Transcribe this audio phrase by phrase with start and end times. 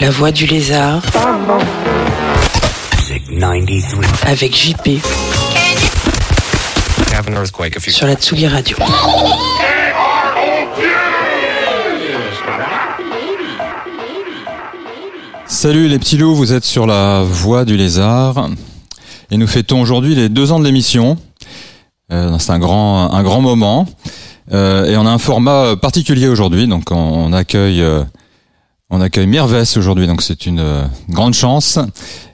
[0.00, 1.02] La voix du lézard.
[4.26, 5.00] Avec JP
[7.18, 8.76] have an earthquake a few sur la Tsugi Radio.
[15.46, 18.48] Salut les petits loups, vous êtes sur la voie du lézard
[19.32, 21.18] et nous fêtons aujourd'hui les deux ans de l'émission.
[22.12, 23.86] Euh, c'est un grand, un grand moment
[24.52, 28.04] Euh, et on a un format particulier aujourd'hui, donc on, accueille, euh,
[28.90, 29.26] on accueille
[29.76, 31.78] aujourd'hui, donc c'est une euh, grande chance.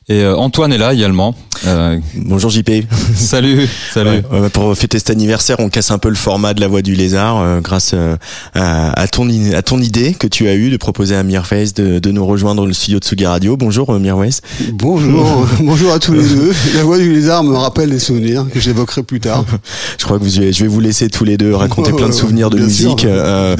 [0.09, 1.35] Et euh, Antoine est là également.
[1.67, 2.71] Euh, Bonjour JP.
[3.17, 4.23] salut, salut.
[4.31, 6.95] Ouais, pour fêter cet anniversaire, on casse un peu le format de la voix du
[6.95, 8.17] lézard euh, grâce euh,
[8.55, 12.01] à, à ton à ton idée que tu as eu de proposer à Mirwes de,
[12.01, 13.57] de nous rejoindre dans le studio de Sugi Radio.
[13.57, 14.41] Bonjour euh, Mirwes.
[14.73, 16.53] Bonjour, bonjour à tous les deux.
[16.75, 19.47] La voix du lézard me rappelle des souvenirs que j'évoquerai plus tard.
[19.99, 22.13] Je crois que vous, je vais vous laisser tous les deux raconter Oh, plein de
[22.13, 23.07] souvenirs de musique.
[23.07, 23.57] Euh,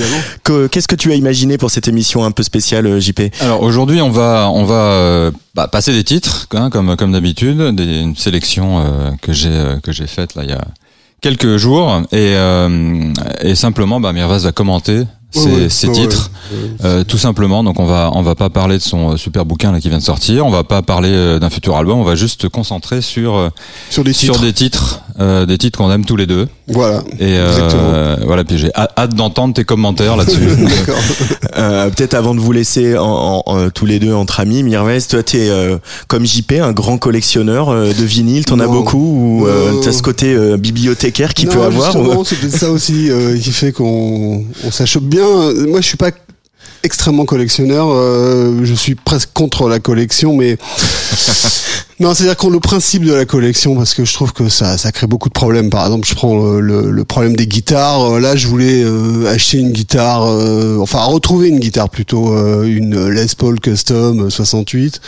[0.71, 4.03] Qu'est-ce que tu as imaginé pour cette émission un peu spéciale euh, JP Alors aujourd'hui,
[4.03, 8.17] on va on va euh, bah, passer des titres, hein, comme comme d'habitude, des, une
[8.17, 10.65] sélection euh, que j'ai euh, que j'ai faite là il y a
[11.21, 12.03] quelques jours.
[12.13, 16.31] Et euh, et simplement, bah, Mirvaz va commenter ces, Ouais, ouais, ces ouais, titres.
[16.85, 19.81] Euh, tout simplement, donc on va on va pas parler de son super bouquin là
[19.81, 22.47] qui vient de sortir, on va pas parler d'un futur album, on va juste se
[22.49, 23.51] concentrer sur
[23.91, 24.19] Sur titres.
[24.19, 26.49] sur des titres, euh, des titres qu'on aime tous les deux.
[26.69, 26.99] Voilà.
[27.21, 30.41] Et euh, voilà, puis j'ai hâte d'entendre tes commentaires là-dessus.
[30.59, 30.99] D'accord.
[31.57, 35.07] Euh, Peut-être avant de vous laisser en, en- en- tous les deux entre amis, Mirwes,
[35.09, 35.79] toi t'es euh,
[36.09, 38.99] comme JP un grand collectionneur euh, de vinyle, t'en as beaucoup
[39.43, 42.59] ou euh, Euh, t'as ce côté euh, bibliothécaire qui non, peut avoir ou- c'est peut-être
[42.59, 45.25] ça aussi euh, qui fait qu'on on s'achoppe bien.
[45.69, 46.11] Moi, je suis pas
[46.83, 47.87] extrêmement collectionneur.
[47.91, 50.59] euh, je suis presque contre la collection, mais
[52.01, 54.91] non, c'est-à-dire qu'on le principe de la collection parce que je trouve que ça, ça
[54.93, 55.71] crée beaucoup de problèmes.
[55.71, 58.03] Par exemple, je prends euh, le, le problème des guitares.
[58.15, 62.65] Euh, Là, je voulais euh, acheter une guitare, euh, enfin retrouver une guitare plutôt, euh,
[62.65, 65.01] une Les Paul Custom 68.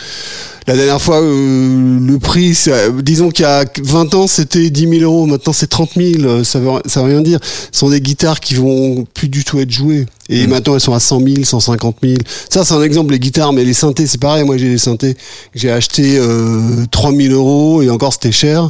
[0.67, 2.57] La dernière fois, euh, le prix,
[3.01, 5.25] disons qu'il y a 20 ans, c'était 10 000 euros.
[5.25, 6.23] Maintenant, c'est 30 000.
[6.25, 7.39] euh, Ça veut, ça veut rien dire.
[7.71, 10.05] Ce sont des guitares qui vont plus du tout être jouées.
[10.29, 12.15] Et maintenant, elles sont à 100 000, 150 000.
[12.49, 13.53] Ça, c'est un exemple, les guitares.
[13.53, 14.43] Mais les synthés, c'est pareil.
[14.43, 15.19] Moi, j'ai des synthés que
[15.55, 17.81] j'ai acheté euh, 3 000 euros.
[17.81, 18.69] Et encore, c'était cher.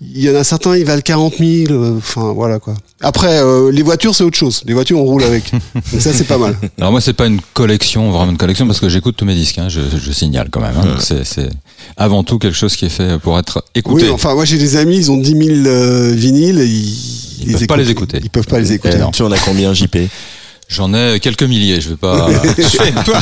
[0.00, 1.72] Il y en a certains, ils valent 40 000.
[1.72, 2.74] euh, Enfin, voilà, quoi.
[3.00, 4.62] Après, euh, les voitures, c'est autre chose.
[4.66, 5.50] Les voitures, on roule avec.
[5.92, 6.56] Donc ça, c'est pas mal.
[6.78, 9.58] Alors moi c'est pas une collection, vraiment une collection parce que j'écoute tous mes disques,
[9.58, 10.76] hein, je, je signale quand même.
[10.76, 10.96] hein.
[11.00, 11.48] C'est c'est
[11.96, 14.04] avant tout quelque chose qui est fait pour être écouté.
[14.06, 16.60] Oui, enfin, moi, j'ai des amis, ils ont 10 000 euh, vinyles.
[16.60, 18.20] et Ils, Ils peuvent pas les écouter.
[18.22, 18.98] Ils peuvent pas les écouter.
[19.12, 19.96] Tu en as combien JP
[20.68, 22.26] J'en ai quelques milliers, je vais pas,
[22.58, 23.20] je vais pas-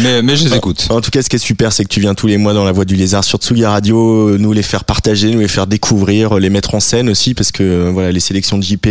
[0.00, 0.86] mais mais je les écoute.
[0.90, 2.64] En tout cas, ce qui est super, c'est que tu viens tous les mois dans
[2.64, 5.66] la Voix du Lézard sur Tsugi Radio, euh, nous les faire partager, nous les faire
[5.66, 8.86] découvrir, euh, les mettre en scène aussi, parce que euh, voilà, les sélections de JP,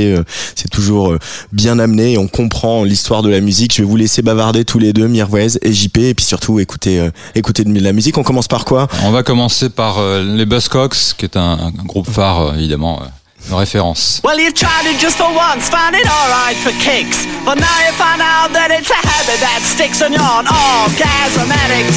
[0.55, 1.15] c'est toujours
[1.53, 3.73] bien amené et on comprend l'histoire de la musique.
[3.75, 7.07] Je vais vous laisser bavarder tous les deux, Mirwez et JP, et puis surtout écouter,
[7.35, 8.17] écouter de la musique.
[8.17, 8.87] On commence par quoi?
[9.03, 13.01] On va commencer par les Buzzcocks, qui est un, un groupe phare évidemment,
[13.47, 14.21] une référence.
[14.23, 17.25] Well, you tried it just for once, found it alright for kicks.
[17.47, 21.47] But now you find out that it's a habit that sticks and you're an orgasm
[21.47, 21.95] addict.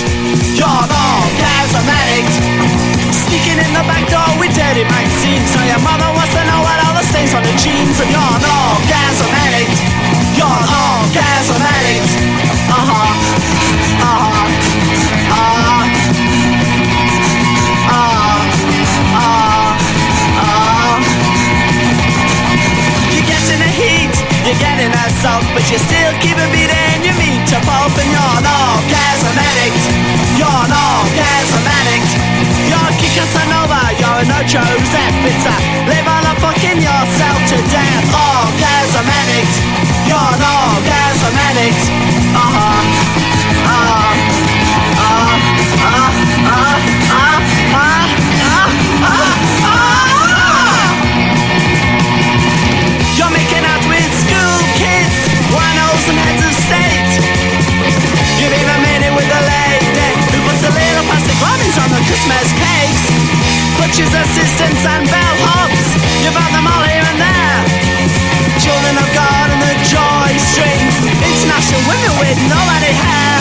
[0.55, 2.34] You're an orgasm addict.
[3.11, 5.50] Sneaking in the back door with dirty magazines.
[5.50, 7.99] So your mother wants to know what all the stains on the jeans.
[7.99, 9.75] And you're an orgasm addict.
[10.38, 12.09] You're an orgasm addict.
[24.81, 28.49] Getting assault, but you still keep a beating your meat to pulp, and you're an
[28.49, 29.82] orgasm addict.
[30.41, 32.11] You're an orgasm addict.
[32.65, 35.17] You're kick Casanova, you're no Joseph.
[35.29, 35.55] It's a
[35.85, 38.06] live on a fucking yourself to death.
[38.09, 39.55] Orgasm addict.
[40.09, 41.82] You're an orgasm addict.
[42.32, 43.00] Uh
[58.40, 62.00] You've been the minute with the lady who puts a little plastic lollies on the
[62.08, 63.04] Christmas cakes.
[63.76, 65.84] Butchers, assistants, and bellhops.
[66.25, 67.60] You've found them all here and there.
[68.56, 70.94] Children of God and the joy strings.
[71.20, 73.37] International women with nobody hair.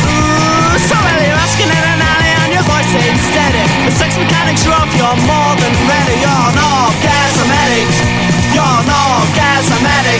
[0.00, 3.64] Ooh, so early, asking in an alley and your voice ain't steady.
[3.84, 6.93] The sex mechanics are you're more than ready, you're not.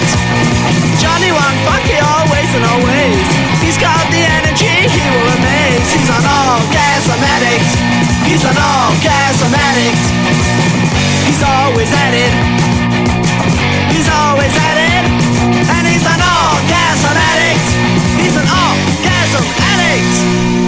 [0.05, 0.35] it.
[1.01, 3.27] Johnny One Bucky always and always.
[3.65, 5.89] He's got the energy, he will amaze.
[5.93, 7.71] He's an all gas addict.
[8.29, 10.05] He's an all gas addict.
[11.27, 12.33] He's always at it.
[13.93, 15.05] He's always at it.
[15.69, 17.67] And he's an all gas addict.
[18.21, 20.64] He's an all gas addict.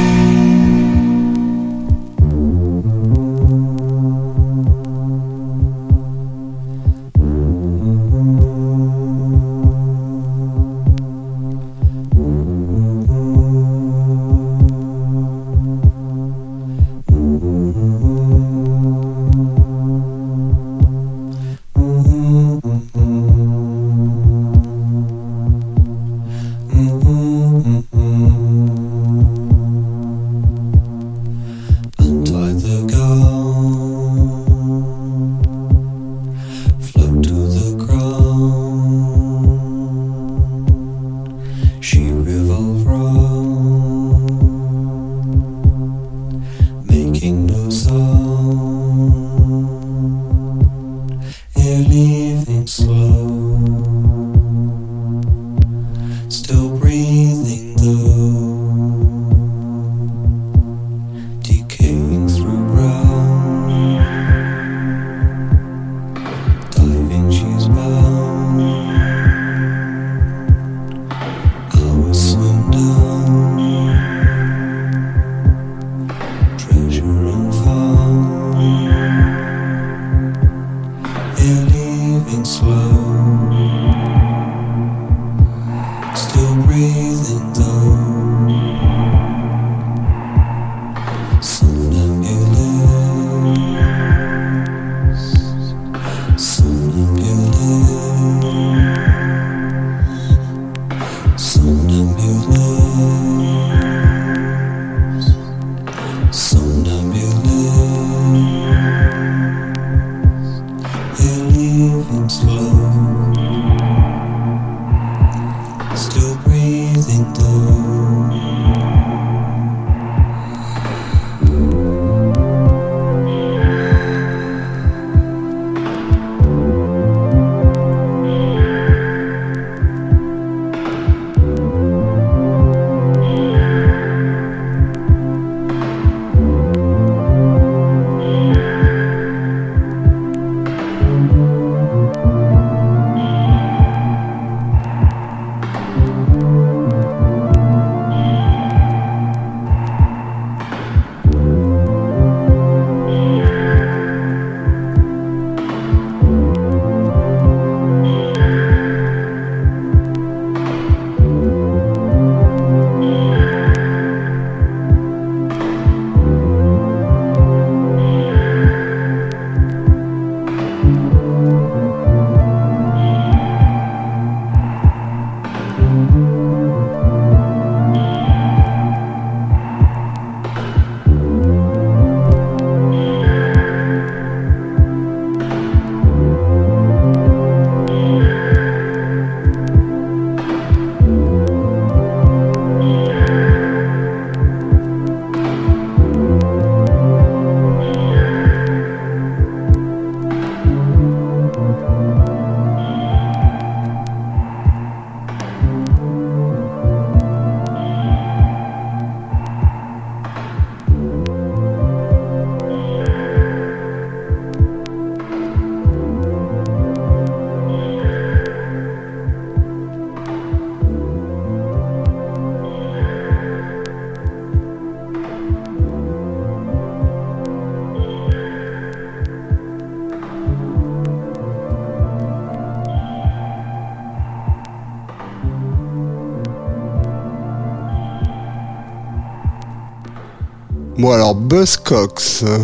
[240.98, 242.58] Bon alors Buzzcocks, euh,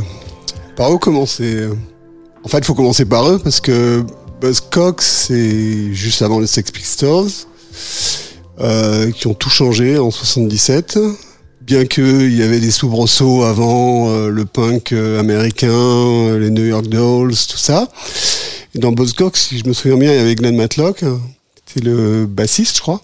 [0.74, 1.68] par où commencer
[2.44, 4.04] En fait, il faut commencer par eux parce que
[4.40, 7.28] Buzzcocks, c'est juste avant les Sex Pistols,
[8.58, 10.98] euh, qui ont tout changé en 77.
[11.60, 16.64] Bien qu'il y avait des soubresauts avant euh, le punk euh, américain, euh, les New
[16.64, 17.88] York Dolls, tout ça.
[18.74, 21.04] Et dans Buzzcocks, si je me souviens bien, il y avait Glenn Matlock,
[21.66, 23.02] c'est le bassiste, je crois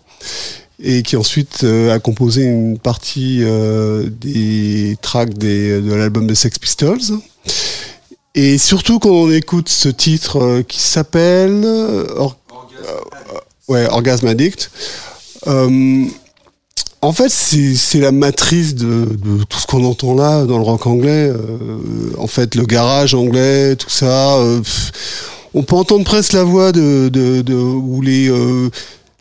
[0.83, 6.35] et qui ensuite euh, a composé une partie euh, des tracks des, de l'album de
[6.35, 7.01] Sex Pistols.
[8.35, 11.65] Et surtout quand on écoute ce titre euh, qui s'appelle
[12.17, 12.39] Or-
[13.69, 14.71] ouais, Orgasm Addict,
[17.01, 19.09] En fait, c'est la matrice de,
[19.49, 21.33] tout ce qu'on entend là dans le rock anglais.
[22.19, 24.37] En fait, le garage anglais, tout ça.
[25.55, 28.29] on peut entendre presque la voix de, de, ou les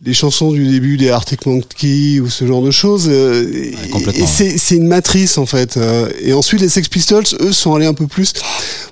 [0.08, 3.08] les chansons du début des Arctic Monkeys ou ce genre de choses.
[3.10, 4.24] euh, et- complètement.
[4.24, 5.76] et c'est une matrice en fait.
[5.78, 8.32] Euh, Et ensuite, les Sex Pistols, eux, sont allés un peu plus.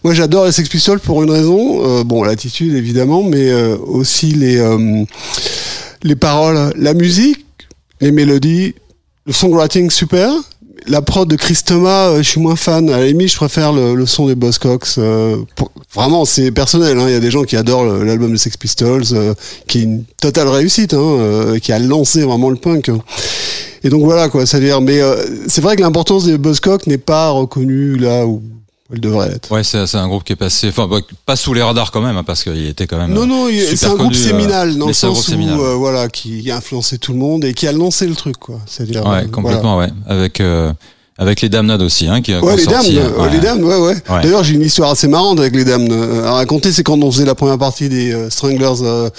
[0.04, 1.84] Moi, j'adore les Sex Pistols pour une raison.
[2.00, 4.62] Euh, bon, l'attitude évidemment, mais aussi les
[6.04, 7.46] les paroles, la musique,
[8.02, 8.76] les mélodies,
[9.26, 10.32] le songwriting super.
[10.88, 12.90] La prod de Chris Thomas, euh, je suis moins fan.
[12.92, 14.88] À la je préfère le, le son des Buzzcocks.
[15.00, 17.00] euh, pour- vraiment, c'est personnel.
[17.00, 17.06] hein.
[17.08, 19.34] Il y a des gens qui adorent l'album des Sex Pistols, euh,
[19.68, 22.92] qui est une totale réussite, hein, qui a lancé vraiment le punk.
[23.84, 24.80] Et donc voilà quoi, c'est-à-dire.
[24.82, 25.16] Mais euh,
[25.48, 28.42] c'est vrai que l'importance des Buzzcocks n'est pas reconnue là où
[28.94, 29.52] elle devrait être.
[29.52, 32.02] Ouais, c'est c'est un groupe qui est passé, enfin bah, pas sous les radars quand
[32.02, 33.12] même, hein, parce qu'il était quand même.
[33.14, 36.08] Non, non, il- super c'est un groupe euh, séminal dans le sens où, euh, voilà,
[36.08, 38.60] qui a influencé tout le monde et qui a lancé le truc, quoi.
[38.68, 39.28] C'est-à-dire, euh, Ouais, voilà.
[39.30, 39.90] complètement, ouais.
[40.08, 40.72] Avec euh,
[41.18, 43.30] avec les Damned aussi, hein, qui qui Ouais, les dames, sorti, euh, ouais.
[43.32, 43.94] les dames, ouais, ouais.
[44.10, 44.22] Ouais.
[44.22, 46.74] D'ailleurs, j'ai une histoire assez marrante avec les dames euh, à raconter.
[46.74, 49.10] C'est quand on faisait la première partie des euh, Stranglers euh,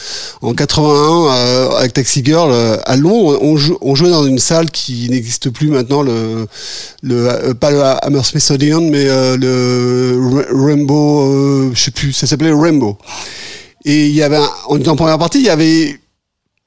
[0.42, 3.38] en 81 euh, avec Taxi Girl euh, à Londres.
[3.40, 6.46] On, jou- on jouait dans une salle qui n'existe plus maintenant, le,
[7.02, 12.12] le euh, pas le Hammersmith Odeon, mais euh, le Ra- Rainbow, euh, je sais plus,
[12.12, 12.98] ça s'appelait Rainbow.
[13.86, 15.98] Et il y avait, un, on était en première partie, il y avait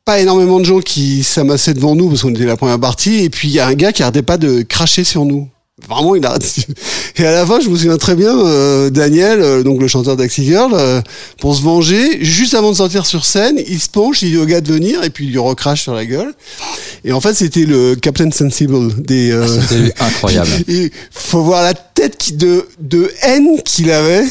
[0.09, 3.29] pas énormément de gens qui s'amassaient devant nous parce qu'on était la première partie et
[3.29, 5.47] puis il y a un gars qui arrêtait pas de cracher sur nous.
[5.87, 6.65] Vraiment, il arrête.
[7.17, 10.17] Et à la fin, je me souviens très bien, euh, Daniel, euh, donc le chanteur
[10.17, 10.99] d'Axi Girl, euh,
[11.39, 14.45] pour se venger, juste avant de sortir sur scène, il se penche, il dit au
[14.45, 16.33] gars de venir, et puis il lui recrache sur la gueule.
[17.05, 19.31] Et en fait, c'était le Captain Sensible des.
[19.31, 20.49] euh, C'était incroyable.
[20.67, 24.25] et faut voir la tête qui, de, de haine qu'il avait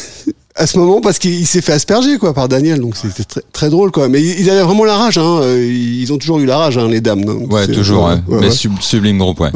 [0.59, 3.69] à ce moment parce qu'il s'est fait asperger quoi par Daniel donc c'était très, très
[3.69, 5.39] drôle quoi mais ils avaient vraiment la rage hein.
[5.41, 8.15] euh, ils ont toujours eu la rage hein, les dames donc Ouais, toujours, ouais.
[8.27, 9.51] ouais, mais sub- sublime groupe, ouais.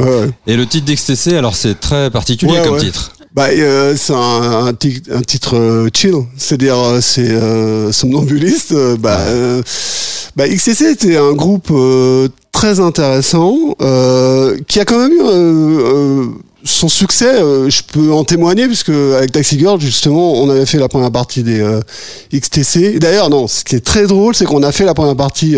[0.48, 3.12] Et le titre d'XTC, alors c'est très particulier comme titre.
[3.36, 8.74] Bah, euh, c'est un, un, tic- un titre euh, chill, c'est-à-dire euh, c'est euh, somnambuliste.
[9.00, 9.62] bah, euh,
[10.36, 15.28] bah, XTC était un groupe euh, très intéressant euh, qui a quand même eu euh,
[15.32, 16.26] euh,
[16.64, 17.42] son succès.
[17.42, 21.12] euh, je peux en témoigner puisque avec Taxi Girl justement, on avait fait la première
[21.12, 21.82] partie des euh,
[22.34, 23.00] XTC.
[23.00, 25.56] D'ailleurs, non, ce qui est très drôle, c'est qu'on a fait la première partie.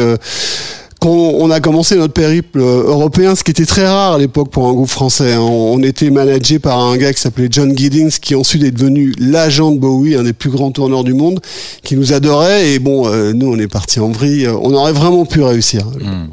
[1.06, 4.18] Euh, quand on a commencé notre périple euh, européen, ce qui était très rare à
[4.18, 5.34] l'époque pour un groupe français.
[5.34, 5.40] hein.
[5.40, 9.72] On, était managé par un gars qui s'appelait John Giddings, qui ensuite est devenu l'agent
[9.72, 11.40] de Bowie, un des plus grands tourneurs du monde,
[11.84, 12.70] qui nous adorait.
[12.72, 14.48] Et bon, euh, nous, on est parti en vrille.
[14.48, 15.82] On aurait vraiment pu réussir.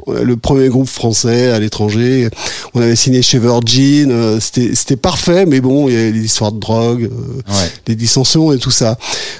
[0.07, 2.29] A Le premier groupe français à l'étranger.
[2.73, 4.09] On avait signé chez Virgin.
[4.11, 7.03] euh, C'était parfait, mais bon, il y avait des histoires de drogue.
[7.03, 7.09] euh,
[7.53, 7.69] Ouais.
[7.85, 8.97] des dissensions et tout ça.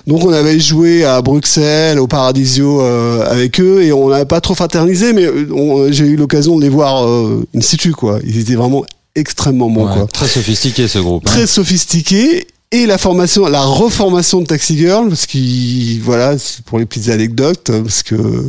[0.07, 4.41] Donc on avait joué à Bruxelles, au Paradisio euh, avec eux et on n'avait pas
[4.41, 8.19] trop fraternisé, mais euh, on- j'ai eu l'occasion de les voir euh, in situ quoi.
[8.25, 8.83] Ils étaient vraiment
[9.15, 10.07] extrêmement bons Ouais, quoi.
[10.07, 11.23] Très sophistiqué ce groupe.
[11.27, 11.31] hein.
[11.31, 16.85] Très sophistiqués et la formation, la reformation de Taxi Girl, parce qu'il voilà, pour les
[16.85, 18.43] petites anecdotes, hein, parce que euh,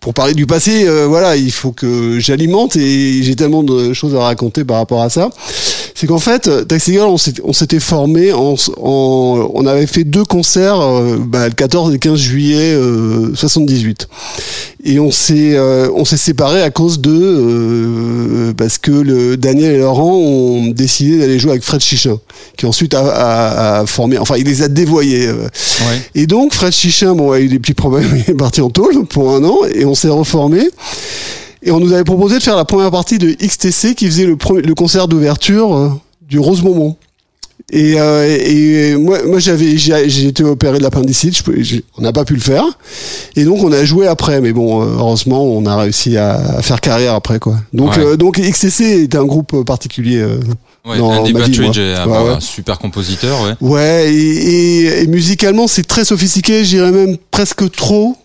[0.00, 4.14] pour parler du passé, euh, voilà, il faut que j'alimente et j'ai tellement de choses
[4.16, 5.30] à raconter par rapport à ça.
[5.94, 10.80] C'est qu'en fait, euh, Taxi Girl, on s'était- formé on avait fait deux concerts,
[11.26, 14.08] bah, le 14 et le 15 juillet euh, 78
[14.82, 15.58] et on s'est
[15.94, 21.50] on s'est séparés à cause de parce que Daniel et Laurent ont décidé d'aller jouer
[21.52, 22.18] avec Fred Chichin
[22.56, 25.42] qui ensuite a- a formé enfin il les a dévoyés euh.
[25.44, 26.00] Ouais.
[26.14, 29.06] et donc Fred Chichin bon a eu des petits problèmes il est parti en tôle
[29.06, 30.68] pour un an et on s'est reformé
[31.62, 34.36] et on nous avait proposé de faire la première partie de XTC qui faisait le,
[34.36, 35.88] premier- le concert d'ouverture euh,
[36.22, 36.62] du Rose
[37.72, 41.40] et, euh, et moi, moi j'avais, j'ai été opéré de l'appendicite,
[41.98, 42.64] on n'a pas pu le faire.
[43.36, 46.80] Et donc on a joué après, mais bon, heureusement, on a réussi à, à faire
[46.80, 47.56] carrière après, quoi.
[47.72, 48.04] Donc, Ouais.
[48.04, 50.16] euh, donc XTC était un groupe particulier.
[50.18, 50.40] euh,
[50.84, 52.30] Ouais, dans Andy ma vie, Partridge est un, Ouais, ouais.
[52.30, 53.54] un super compositeur, ouais.
[53.60, 58.16] Ouais, et, et- et musicalement, c'est très sophistiqué, je dirais même presque trop.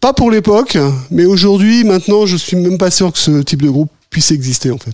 [0.00, 0.78] Pas pour l'époque,
[1.10, 4.70] mais aujourd'hui, maintenant, je suis même pas sûr que ce type de groupe puisse exister,
[4.70, 4.92] en fait.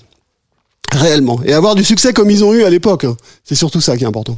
[0.92, 1.40] Réellement.
[1.44, 3.04] Et avoir du succès comme ils ont eu à l'époque.
[3.04, 3.16] hein.
[3.44, 4.36] C'est surtout ça qui est important.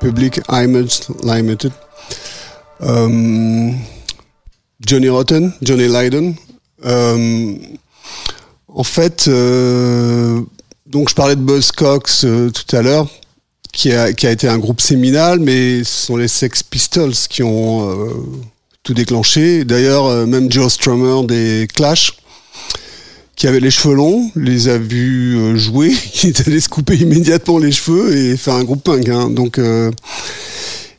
[0.00, 1.72] Public Image Limited.
[2.82, 3.72] Euh,
[4.86, 6.34] Johnny Rotten, Johnny Lydon.
[6.84, 7.56] Euh,
[8.68, 10.40] en fait, euh,
[10.86, 13.08] donc je parlais de Buzzcocks euh, tout à l'heure,
[13.72, 17.42] qui a, qui a été un groupe séminal, mais ce sont les Sex Pistols qui
[17.42, 18.12] ont euh,
[18.84, 19.64] tout déclenché.
[19.64, 22.12] D'ailleurs, même Joe Strummer des Clash,
[23.38, 26.96] qui avait les cheveux longs, les a vus euh, jouer, il est allé se couper
[26.96, 29.08] immédiatement les cheveux et faire un groupe punk.
[29.08, 29.30] hein.
[29.30, 29.90] Donc, euh,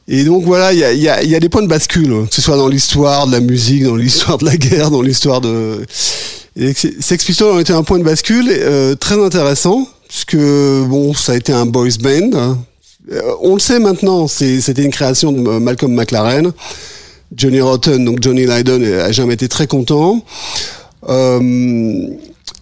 [0.07, 2.33] et donc voilà, il y a, y, a, y a des points de bascule, que
[2.33, 5.85] ce soit dans l'histoire de la musique, dans l'histoire de la guerre, dans l'histoire de...
[6.57, 11.35] Sex Pistols ont été un point de bascule euh, très intéressant, puisque bon, ça a
[11.35, 12.31] été un boys band.
[12.33, 12.57] hein.
[13.11, 16.51] Euh, on le sait maintenant, c'était une création de Malcolm McLaren.
[17.35, 20.23] Johnny Rotten, donc Johnny Lydon, a jamais été très content.
[21.07, 22.07] Euh,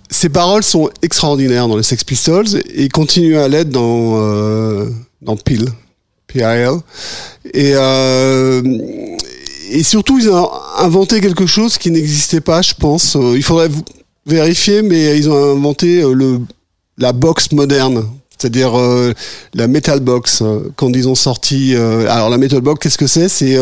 [0.09, 4.89] ses paroles sont extraordinaires dans les Sex Pistols et continuent à l'être dans euh,
[5.21, 5.67] dans Peel,
[6.27, 6.71] P.I.L.
[7.53, 8.61] Et euh,
[9.69, 13.15] et surtout ils ont inventé quelque chose qui n'existait pas, je pense.
[13.15, 13.69] Euh, il faudrait
[14.25, 16.39] vérifier, mais ils ont inventé euh, le
[16.97, 18.05] la box moderne.
[18.39, 19.13] C'est-à-dire euh,
[19.55, 21.73] la metal box euh, quand ils ont sorti.
[21.75, 23.29] euh, alors la metal box, qu'est-ce que c'est?
[23.29, 23.57] C'est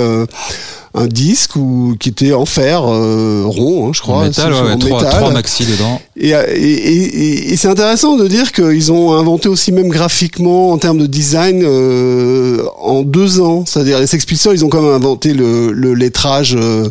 [0.98, 4.18] un disque ou qui était en fer euh, rond, hein, je crois.
[4.20, 5.10] En métal, ouais, ouais, métal.
[5.10, 6.00] trois maxi dedans.
[6.18, 10.72] Et, et, et, et- et c'est intéressant de dire qu'ils ont inventé aussi même graphiquement
[10.72, 13.66] en termes de design euh, en deux ans.
[13.68, 16.88] C'est-à-dire les Sex Pistols, ils ont quand même inventé le, le lettrage euh,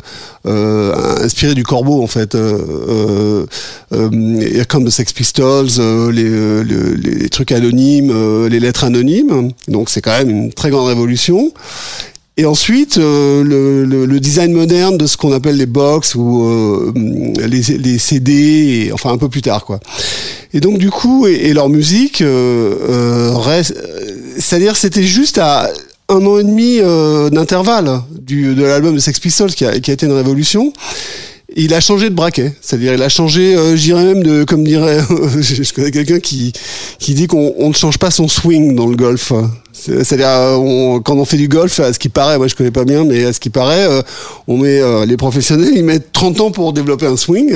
[0.46, 2.34] euh, inspiré du corbeau en fait.
[2.34, 3.46] Euh, euh,
[3.94, 8.84] euh, Come the Sex Pistols, euh, les, euh, le- les trucs anonymes, euh, les lettres
[8.84, 9.50] anonymes.
[9.68, 11.52] Donc c'est quand même une très grande révolution.
[12.36, 16.44] Et ensuite, euh, le, le, le design moderne de ce qu'on appelle les box ou
[16.44, 16.92] euh,
[17.46, 18.32] les, les CD,
[18.86, 19.78] et, enfin un peu plus tard, quoi.
[20.52, 25.38] Et donc du coup, et, et leur musique euh, euh, reste, euh, c'est-à-dire c'était juste
[25.38, 25.70] à
[26.08, 29.92] un an et demi euh, d'intervalle du de l'album de Sex Pistols qui a, qui
[29.92, 30.72] a été une révolution.
[31.56, 34.64] Il a changé de braquet, c'est-à-dire il a changé, euh, je dirais même de, comme
[34.64, 34.98] dirait,
[35.40, 36.52] je connais quelqu'un qui
[36.98, 39.32] qui dit qu'on on ne change pas son swing dans le golf.
[39.76, 42.54] C'est- C'est-à-dire euh, on- quand on fait du golf, à ce qui paraît, moi je
[42.54, 44.02] connais pas bien, mais à ce qui paraît, euh,
[44.46, 47.52] on met euh, les professionnels, ils mettent 30 ans pour développer un swing.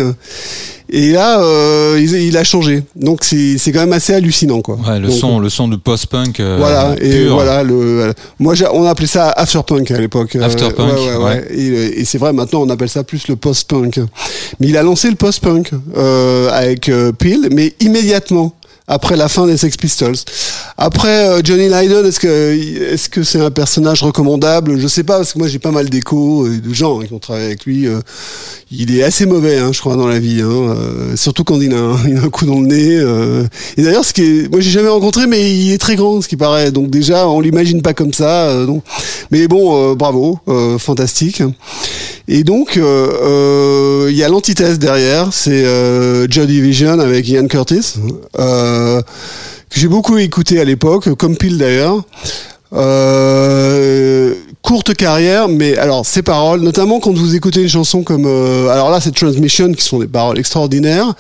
[0.91, 2.83] Et là, euh, il, il a changé.
[2.97, 4.77] Donc c'est c'est quand même assez hallucinant, quoi.
[4.89, 6.41] Ouais, le Donc, son, le son de post-punk.
[6.41, 10.35] euh, voilà, et voilà, le, moi, on appelait ça afterpunk à l'époque.
[10.37, 11.47] Afterpunk, ouais, ouais.
[11.55, 14.01] Et, et c'est vrai, maintenant, on appelle ça plus le post-punk.
[14.61, 18.55] Mais il a lancé le post-punk euh, avec Peel, mais immédiatement
[18.89, 20.17] après la fin des Sex Pistols.
[20.79, 24.79] Après euh, Johnny Lydon, est-ce que est-ce que c'est un personnage recommandable?
[24.79, 27.19] Je sais pas parce que moi j'ai pas mal d'échos euh, de gens qui ont
[27.19, 27.87] travaillé avec lui.
[27.87, 28.01] euh,
[28.71, 30.41] il est assez mauvais, hein, je crois, dans la vie.
[30.43, 30.75] Hein,
[31.17, 33.49] surtout quand il a, un, coup dans le nez.
[33.77, 36.29] Et d'ailleurs, ce qui est, moi j'ai jamais rencontré, mais il est très grand, ce
[36.29, 36.71] qui paraît.
[36.71, 38.65] Donc déjà, on l'imagine pas comme ça.
[38.67, 38.83] donc.
[39.31, 40.39] Mais bon, bravo,
[40.79, 41.43] fantastique.
[42.29, 47.95] Et donc, il y a l'antithèse derrière, c'est euh, Division avec Ian Curtis,
[49.71, 52.03] que j'ai beaucoup écouté à l'époque, comme Peel d'ailleurs.
[52.75, 58.69] Euh, courte carrière, mais alors ces paroles, notamment quand vous écoutez une chanson comme, euh,
[58.69, 61.15] alors là c'est Transmission, qui sont des paroles extraordinaires,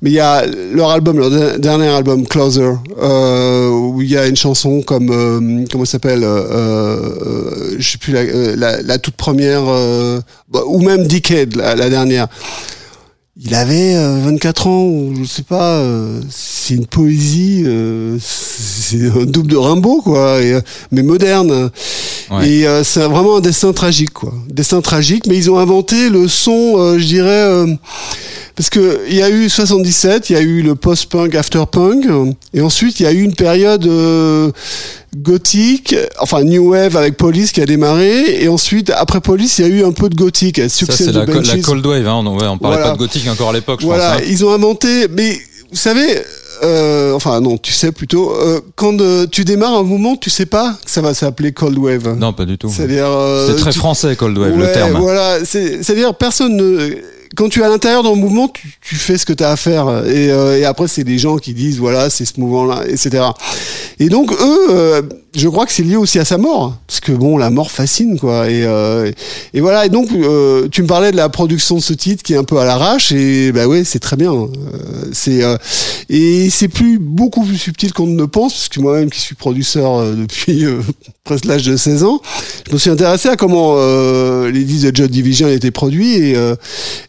[0.00, 2.70] mais il y a leur album, leur de- dernier album Closer,
[3.02, 7.98] euh, où il y a une chanson comme, euh, comment s'appelle, euh, euh, je sais
[7.98, 12.28] plus la, euh, toute première, euh, bah, ou même Decade, la dernière.
[13.36, 19.10] Il avait euh, 24 ans, ou je sais pas, euh, c'est une poésie, euh, c'est
[19.10, 20.60] un double de Rimbaud, quoi, euh,
[20.92, 21.68] mais moderne.
[22.30, 22.48] Ouais.
[22.48, 24.32] Et euh, c'est vraiment un destin tragique, quoi.
[24.48, 27.66] Destin tragique, mais ils ont inventé le son, euh, je dirais, euh,
[28.56, 32.06] parce que il y a eu 77, il y a eu le post-punk, after-punk,
[32.54, 34.50] et ensuite il y a eu une période euh,
[35.16, 39.64] gothique, enfin new wave avec Police qui a démarré, et ensuite après Police il y
[39.64, 42.06] a eu un peu de gothique, Ça, c'est la, co- la cold wave.
[42.06, 42.22] Hein.
[42.24, 42.90] On, ouais, on parlait Voilà.
[42.90, 44.20] pas de gothique encore à l'époque, je Voilà, pense.
[44.22, 44.24] hein.
[44.28, 45.32] ils ont inventé, mais
[45.70, 46.22] vous savez,
[46.64, 50.46] euh, enfin non, tu sais plutôt, euh, quand euh, tu démarres un mouvement, tu sais
[50.46, 52.16] pas que ça va s'appeler cold wave.
[52.18, 52.68] Non, pas du tout.
[52.74, 54.98] C'est-à-dire, euh, C'est très tu- français, cold wave, le terme.
[55.00, 56.94] Voilà, c'est- c'est-à-dire personne ne.
[57.36, 59.56] Quand tu es à l'intérieur d'un mouvement, tu, tu fais ce que tu as à
[59.56, 59.88] faire.
[60.06, 63.24] Et, euh, et après, c'est des gens qui disent, voilà, c'est ce mouvement-là, etc.
[63.98, 65.02] Et donc, eux, euh,
[65.34, 68.18] je crois que c'est lié aussi à sa mort, parce que bon, la mort fascine,
[68.18, 68.48] quoi.
[68.48, 69.10] Et, euh,
[69.52, 69.86] et voilà.
[69.86, 72.44] Et donc, euh, tu me parlais de la production de ce titre qui est un
[72.44, 74.32] peu à l'arrache, et bah ouais, c'est très bien.
[74.32, 74.48] Euh,
[75.14, 75.56] c'est euh,
[76.08, 79.96] et c'est plus beaucoup plus subtil qu'on ne pense, parce que moi-même qui suis producteur
[79.96, 80.80] euh, depuis euh,
[81.24, 82.20] presque l'âge de 16 ans,
[82.68, 83.76] je me suis intéressé à comment
[84.46, 86.36] les disques de Joy Division étaient produits, et,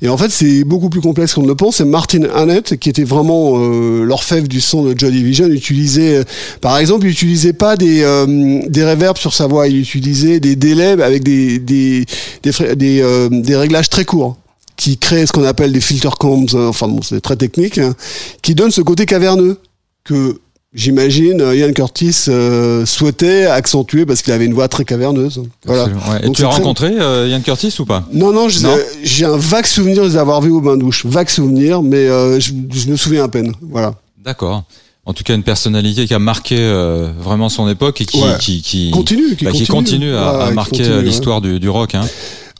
[0.01, 1.77] et en fait, c'est beaucoup plus complexe qu'on ne le pense.
[1.77, 6.23] C'est Martin Hannett qui était vraiment l'orfèvre du son de Joy Division, utilisait,
[6.61, 10.55] par exemple, il utilisait pas des euh, des reverbs sur sa voix, il utilisait des
[10.55, 12.05] délais avec des des
[12.43, 14.37] des, fra- des, euh, des réglages très courts
[14.77, 17.93] qui créent ce qu'on appelle des filter combs, euh, enfin bon, c'est très technique, hein,
[18.41, 19.57] qui donnent ce côté caverneux
[20.03, 20.39] que
[20.73, 25.41] j'imagine Ian Curtis euh, souhaitait accentuer parce qu'il avait une voix très caverneuse.
[25.65, 25.85] Voilà.
[25.85, 26.19] Ouais.
[26.21, 28.05] Et Donc tu as très- rencontré euh, Ian Curtis ou pas?
[28.11, 31.05] Non, non, j'ai un vague souvenir de les avoir vus au bain-douche.
[31.05, 33.53] Vague souvenir, mais euh, je, je me souviens à peine.
[33.61, 33.93] Voilà.
[34.23, 34.63] D'accord.
[35.07, 38.37] En tout cas, une personnalité qui a marqué euh, vraiment son époque et qui Ouais.
[38.39, 40.15] qui, qui Continue, qui bah, qui continue.
[40.15, 41.03] à, Ouais, à qui marquer euh, ouais.
[41.03, 41.93] l'histoire du, du rock.
[41.93, 42.05] Hein.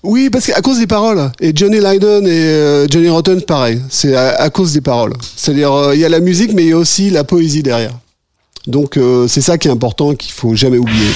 [0.04, 1.32] Oui, parce qu'à cause des paroles.
[1.42, 3.82] Et Johnny Lydon et euh, Johnny Rotten, pareil.
[3.90, 5.14] C'est à, à cause des paroles.
[5.36, 7.94] C'est-à-dire, euh, il y a la musique, mais il y a aussi la poésie derrière.
[8.68, 11.08] Donc, euh, c'est ça qui est important, qu'il faut jamais oublier.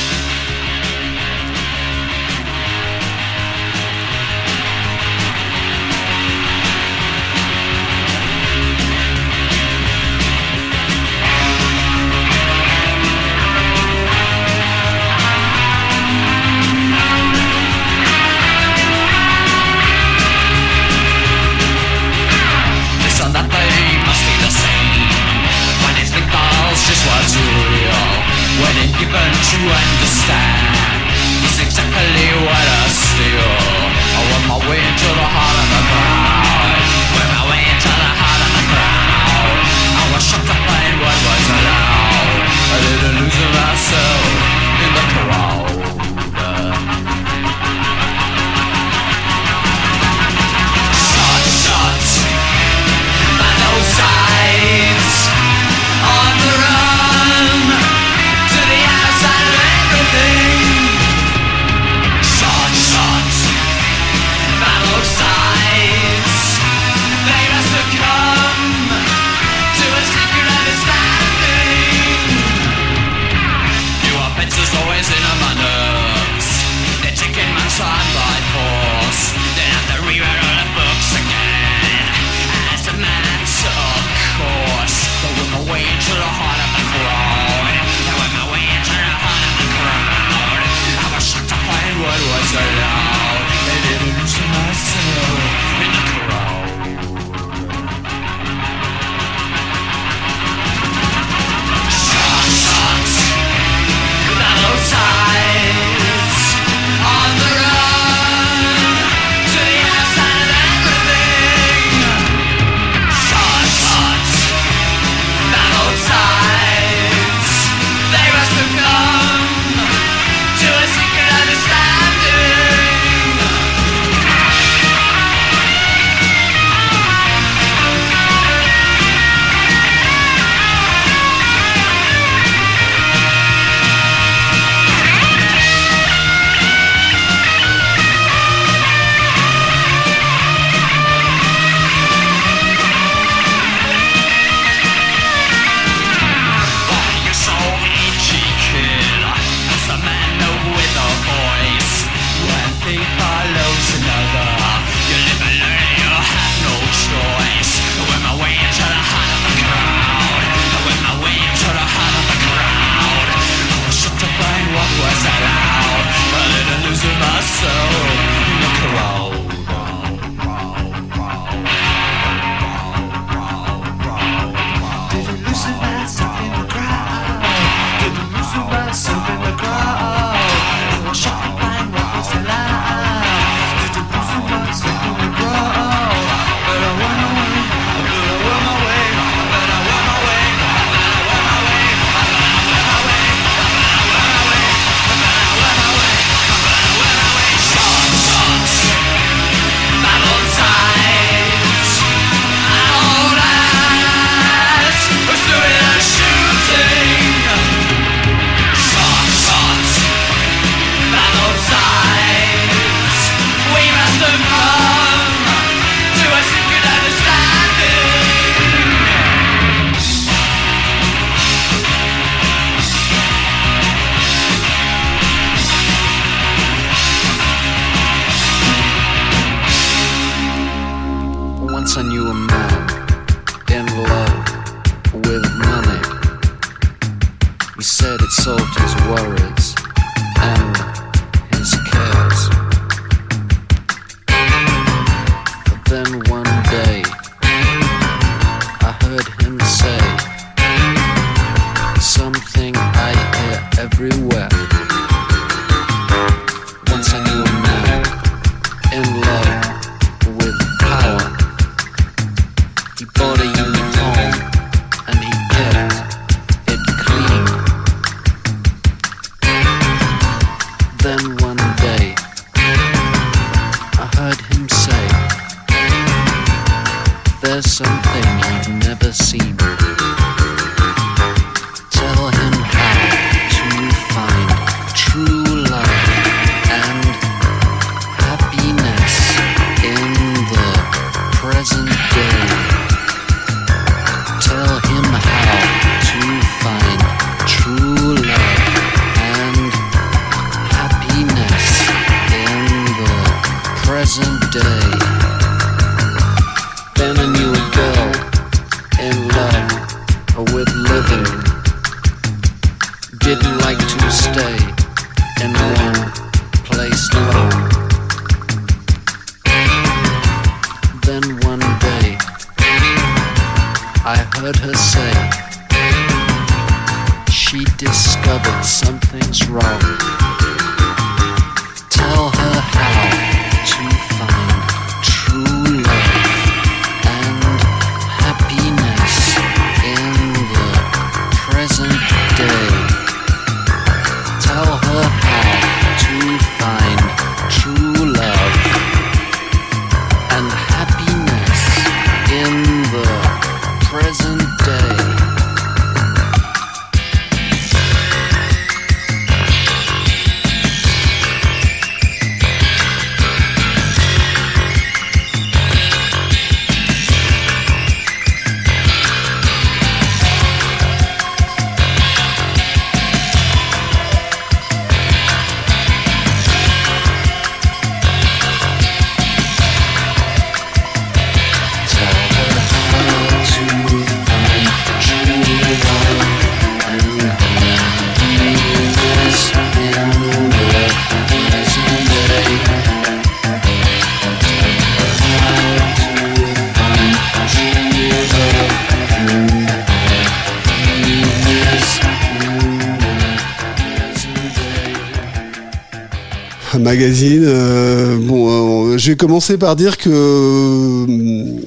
[409.19, 411.61] Commencer par dire que euh,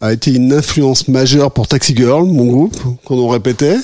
[0.00, 3.76] a été une influence majeure pour Taxi Girl, mon groupe, qu'on en répétait,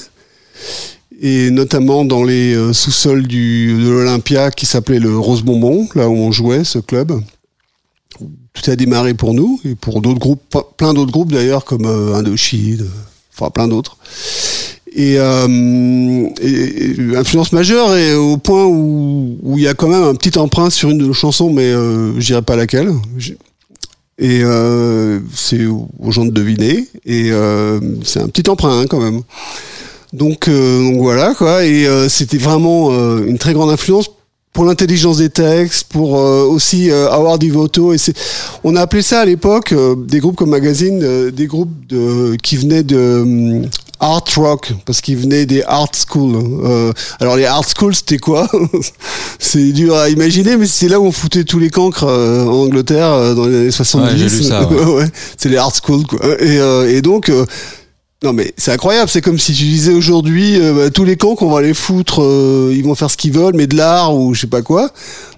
[1.20, 6.14] et notamment dans les euh, sous-sols de l'Olympia qui s'appelait le Rose Bonbon, là où
[6.14, 7.12] on jouait ce club.
[8.18, 12.14] Tout a démarré pour nous et pour d'autres groupes, plein d'autres groupes d'ailleurs comme euh,
[12.14, 12.86] Indochine,
[13.34, 13.98] enfin plein d'autres.
[14.92, 16.26] Et, euh,
[17.16, 20.90] influence majeure et au point où il y a quand même un petit emprunt sur
[20.90, 22.90] une de nos chansons, mais euh, je dirais pas laquelle.
[24.20, 26.86] Et euh, c'est aux gens de deviner.
[27.06, 29.22] Et euh, c'est un petit emprunt hein, quand même.
[30.12, 31.64] Donc, euh, donc voilà quoi.
[31.64, 34.10] Et c'était vraiment une très grande influence
[34.52, 37.94] pour l'intelligence des textes, pour aussi euh, Howard Devoto.
[37.94, 38.14] Et c'est,
[38.62, 39.74] on a appelé ça à l'époque
[40.06, 41.70] des groupes comme Magazine, des groupes
[42.42, 43.62] qui venaient de
[44.00, 46.36] art rock parce qu'ils venaient des art schools.
[46.64, 48.48] Euh, alors les art schools c'était quoi
[49.38, 52.64] C'est dur à imaginer, mais c'est là où on foutait tous les cancres euh, en
[52.64, 54.50] Angleterre euh, dans les années 70.
[54.70, 56.20] Ouais, c'est les art schools quoi.
[56.40, 57.44] Et, euh, et donc euh,
[58.22, 61.34] non mais c'est incroyable, c'est comme si tu disais aujourd'hui euh, bah, tous les camps
[61.36, 64.34] qu'on va les foutre, euh, ils vont faire ce qu'ils veulent, mais de l'art ou
[64.34, 64.90] je sais pas quoi.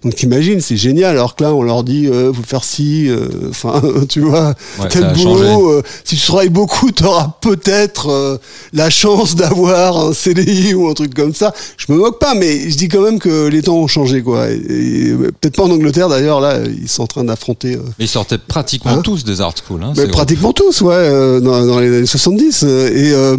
[0.05, 1.11] Donc t'imagines, c'est génial.
[1.17, 4.89] Alors que là on leur dit, euh, faut faire ci, euh, enfin tu vois, Ouais,
[4.89, 5.71] tel boulot.
[5.71, 8.37] euh, si tu travailles beaucoup, t'auras peut-être euh,
[8.73, 11.53] la chance d'avoir un CDI ou un truc comme ça.
[11.77, 14.51] Je me moque pas, mais je dis quand même que les temps ont changé quoi.
[14.51, 16.41] Et, et, peut-être pas en Angleterre d'ailleurs.
[16.41, 17.77] Là, ils sont en train d'affronter.
[17.99, 19.83] Mais ils sortaient pratiquement Hein tous des art schools.
[19.85, 22.65] Hein, mais pratiquement tous, ouais, euh, dans, dans les années 70.
[22.65, 23.37] euh, et euh,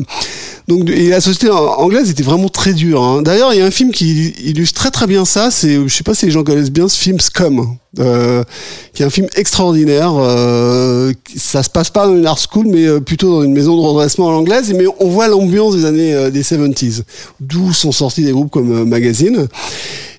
[0.68, 3.03] donc, et la société anglaise était vraiment très dure.
[3.03, 3.22] hein.
[3.22, 5.51] D'ailleurs, il y a un film qui illustre très très bien ça.
[5.51, 8.43] C'est, je sais pas si les gens connaissent bien ce film Scum, euh,
[8.93, 10.12] qui est un film extraordinaire.
[10.16, 13.76] Euh, ça se passe pas dans une art school, mais euh, plutôt dans une maison
[13.76, 14.72] de redressement à l'anglaise.
[14.74, 17.04] Mais on voit l'ambiance des années euh, des 70,
[17.39, 19.47] d'où sont sortis des groupes comme Magazine.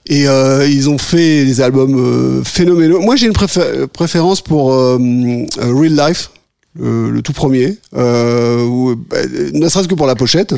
[0.06, 3.00] Et ils ont fait des albums phénoménaux.
[3.00, 6.30] Moi, j'ai une préfé- préférence pour Real Life,
[6.78, 8.02] le, tout premier, bah,
[9.54, 10.54] ne serait-ce que pour la pochette.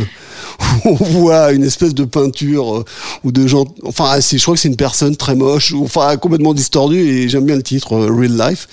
[0.85, 2.85] Où on voit une espèce de peinture euh,
[3.25, 3.65] ou de gens.
[3.85, 7.01] Enfin, c'est, je crois que c'est une personne très moche, ou enfin complètement distordue.
[7.01, 8.69] Et j'aime bien le titre euh, Real Life.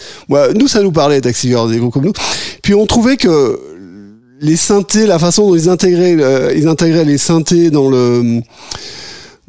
[0.55, 2.13] Nous, ça nous parlait Taxi Girls, des groupes comme nous.
[2.61, 3.59] Puis on trouvait que
[4.39, 8.41] les synthés, la façon dont ils intégraient, euh, ils intégraient les synthés dans le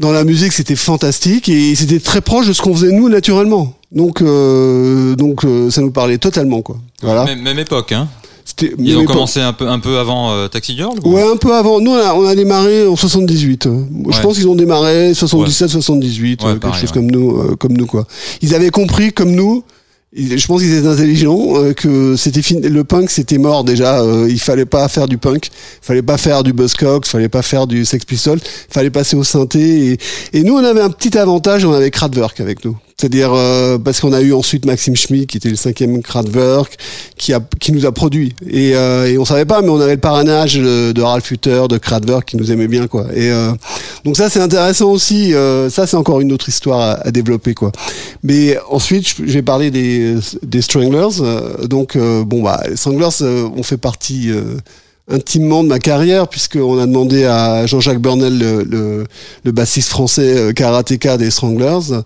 [0.00, 3.74] dans la musique, c'était fantastique et c'était très proche de ce qu'on faisait nous naturellement.
[3.92, 6.78] Donc, donc ça nous parlait totalement quoi.
[7.00, 7.24] Voilà.
[7.36, 8.08] Même époque, hein.
[8.44, 11.36] C'était Ils ont commencé un peu, un peu avant euh, Taxi Girl ou- Ouais, un
[11.36, 11.80] peu avant.
[11.80, 13.64] Nous, on a, on a démarré en 78.
[13.64, 14.22] Je Ouais.
[14.22, 17.72] pense qu'ils ont démarré 77, 78, Ouais, euh, quelque pareil, chose comme nous, euh, comme
[17.72, 18.06] nous quoi.
[18.42, 19.64] Ils avaient compris comme nous.
[20.16, 24.00] ils- Je pense qu'ils étaient intelligents euh, que c'était fin- le punk c'était mort déjà.
[24.02, 25.50] euh, il fallait pas faire du punk, il
[25.86, 28.38] fallait pas faire du Buzzcocks, il fallait pas faire du Sex Pistols,
[28.70, 29.92] il fallait passer au synthé.
[29.92, 29.98] Et,
[30.38, 32.76] et nous on avait un petit avantage, on avait Kraftwerk avec nous.
[32.96, 36.76] C'est-à-dire euh, parce qu'on a eu ensuite Maxime Schmidt qui était le cinquième Kraftwerk
[37.16, 38.34] qui a qui nous a produit.
[38.48, 41.64] Et, euh, et on savait pas mais on avait le parrainage de, de Ralph Hutter
[41.68, 43.06] de Kraftwerk qui nous aimait bien quoi.
[43.12, 43.50] Et euh,
[44.04, 47.52] donc ça c'est intéressant aussi euh, ça c'est encore une autre histoire à, à développer
[47.52, 47.72] quoi.
[48.22, 53.22] Mais ensuite je- j'ai parlé des des Stranglers euh, donc euh, bon bah les Stranglers
[53.22, 54.30] ont fait partie
[55.08, 59.04] intimement de ma carrière puisqu'on a demandé à Jean-Jacques Burnel le,
[59.52, 62.02] bassiste français euh, karatéka des Stranglers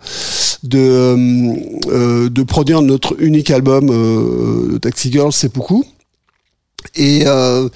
[0.65, 1.55] de euh,
[1.89, 5.85] euh, de produire notre unique album euh, Taxi Girls c'est beaucoup
[6.95, 7.69] et euh,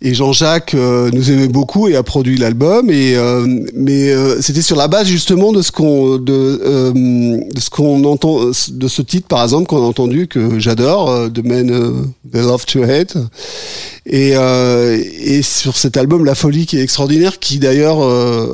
[0.00, 4.62] et Jean-Jacques euh, nous aimait beaucoup et a produit l'album et euh, mais euh, c'était
[4.62, 6.32] sur la base justement de ce qu'on de,
[6.64, 11.10] euh, de ce qu'on entend de ce titre par exemple qu'on a entendu que j'adore
[11.10, 11.92] euh, The Men euh,
[12.32, 13.16] They Love to Hate
[14.06, 18.46] et euh, et sur cet album La Folie qui est extraordinaire qui d'ailleurs euh,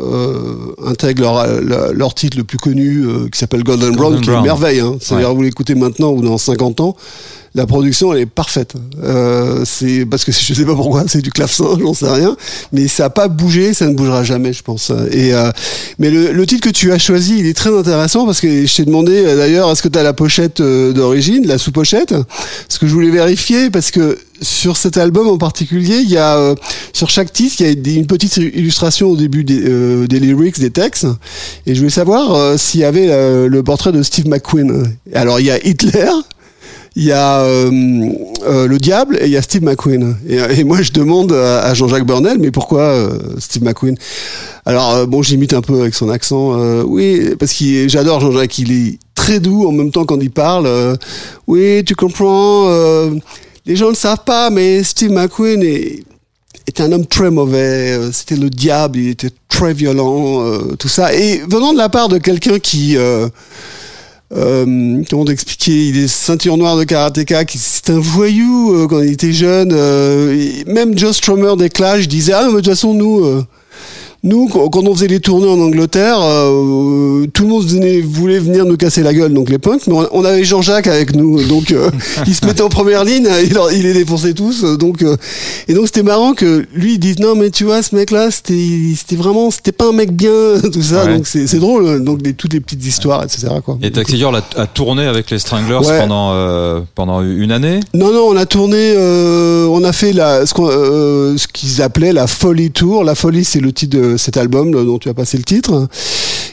[0.82, 1.22] euh, intègre
[1.62, 4.80] leur, leur titre le plus connu euh, qui s'appelle Golden, Brown qui est une merveille
[4.80, 4.96] hein.
[5.00, 5.34] c'est-à-dire Ouais.
[5.36, 6.96] vous l'écoutez maintenant ou dans 50 ans
[7.54, 8.74] la production elle est parfaite.
[9.02, 12.36] Euh, c'est parce que je sais pas pourquoi, c'est du clavecin, j'en sais rien,
[12.72, 14.90] mais ça a pas bougé, ça ne bougera jamais, je pense.
[15.10, 15.50] Et euh,
[15.98, 18.76] mais le, le titre que tu as choisi, il est très intéressant parce que je
[18.76, 22.14] t'ai demandé euh, d'ailleurs, est-ce que tu as la pochette euh, d'origine, la sous-pochette?
[22.68, 26.36] Ce que je voulais vérifier parce que sur cet album en particulier, il y a
[26.36, 26.54] euh,
[26.92, 30.58] sur chaque titre, il y a une petite illustration au début des, euh, des lyrics,
[30.58, 31.06] des textes,
[31.66, 33.06] et je voulais savoir euh, s'il y avait
[33.48, 34.96] le portrait de Steve McQueen.
[35.14, 36.10] Alors il y a Hitler
[36.96, 37.70] il y a euh,
[38.46, 40.16] euh, le diable et il y a Steve McQueen.
[40.28, 43.96] Et, et moi, je demande à, Jean-Jacques Burnel, mais pourquoi euh, Steve McQueen?
[44.64, 46.58] Alors, euh, bon, j'imite un peu avec son accent.
[46.58, 48.58] euh, oui, parce que j'adore Jean-Jacques.
[48.58, 50.66] Il est très doux en même temps quand il parle.
[50.66, 50.94] euh,
[51.46, 52.66] oui, tu comprends.
[52.68, 53.10] euh,
[53.66, 58.36] les gens ne savent pas, mais Steve McQueen est un homme très mauvais, euh, c'était
[58.36, 61.14] le diable, il était très violent, euh, tout ça.
[61.14, 63.28] Et venant de la part de quelqu'un qui, euh,
[64.32, 69.12] euh, comment t'expliquer, il est ceinture noire de karatéka, c'est un voyou euh, quand il
[69.12, 69.70] était jeune.
[69.72, 73.44] euh, même Joe Strummer des Clash disait ah mais de toute façon nous.
[74.24, 78.64] Nous, quand on faisait les tournées en Angleterre, euh, tout le monde venait- voulait venir
[78.64, 79.86] nous casser la gueule, donc les punks.
[79.86, 81.90] Mais on, avait Jean-Jacques avec nous, donc euh,
[82.26, 84.64] il se mettait en première ligne, il, leur- il les défonçait tous.
[84.64, 85.16] euh, Donc, euh,
[85.68, 89.14] et donc c'était marrant que lui il dise non mais tu vois ce mec-là, c'était,
[89.16, 90.30] vraiment, c'était pas un mec bien,
[90.72, 91.04] tout ça.
[91.04, 91.16] Ouais.
[91.18, 93.48] Donc c'est, drôle, donc les, toutes les petites histoires, etc.
[93.64, 93.76] Quoi.
[93.82, 95.98] Et Taxi Girl a, a tourné avec les Stranglers Ouais.
[95.98, 96.32] pendant,
[96.94, 97.80] pendant une année?
[97.92, 103.04] Non, non, on a tourné, on a fait la, ce qu'ils appelaient la Folie Tour.
[103.04, 105.88] La Folie, c'est le titre de cet album dont tu as passé le titre.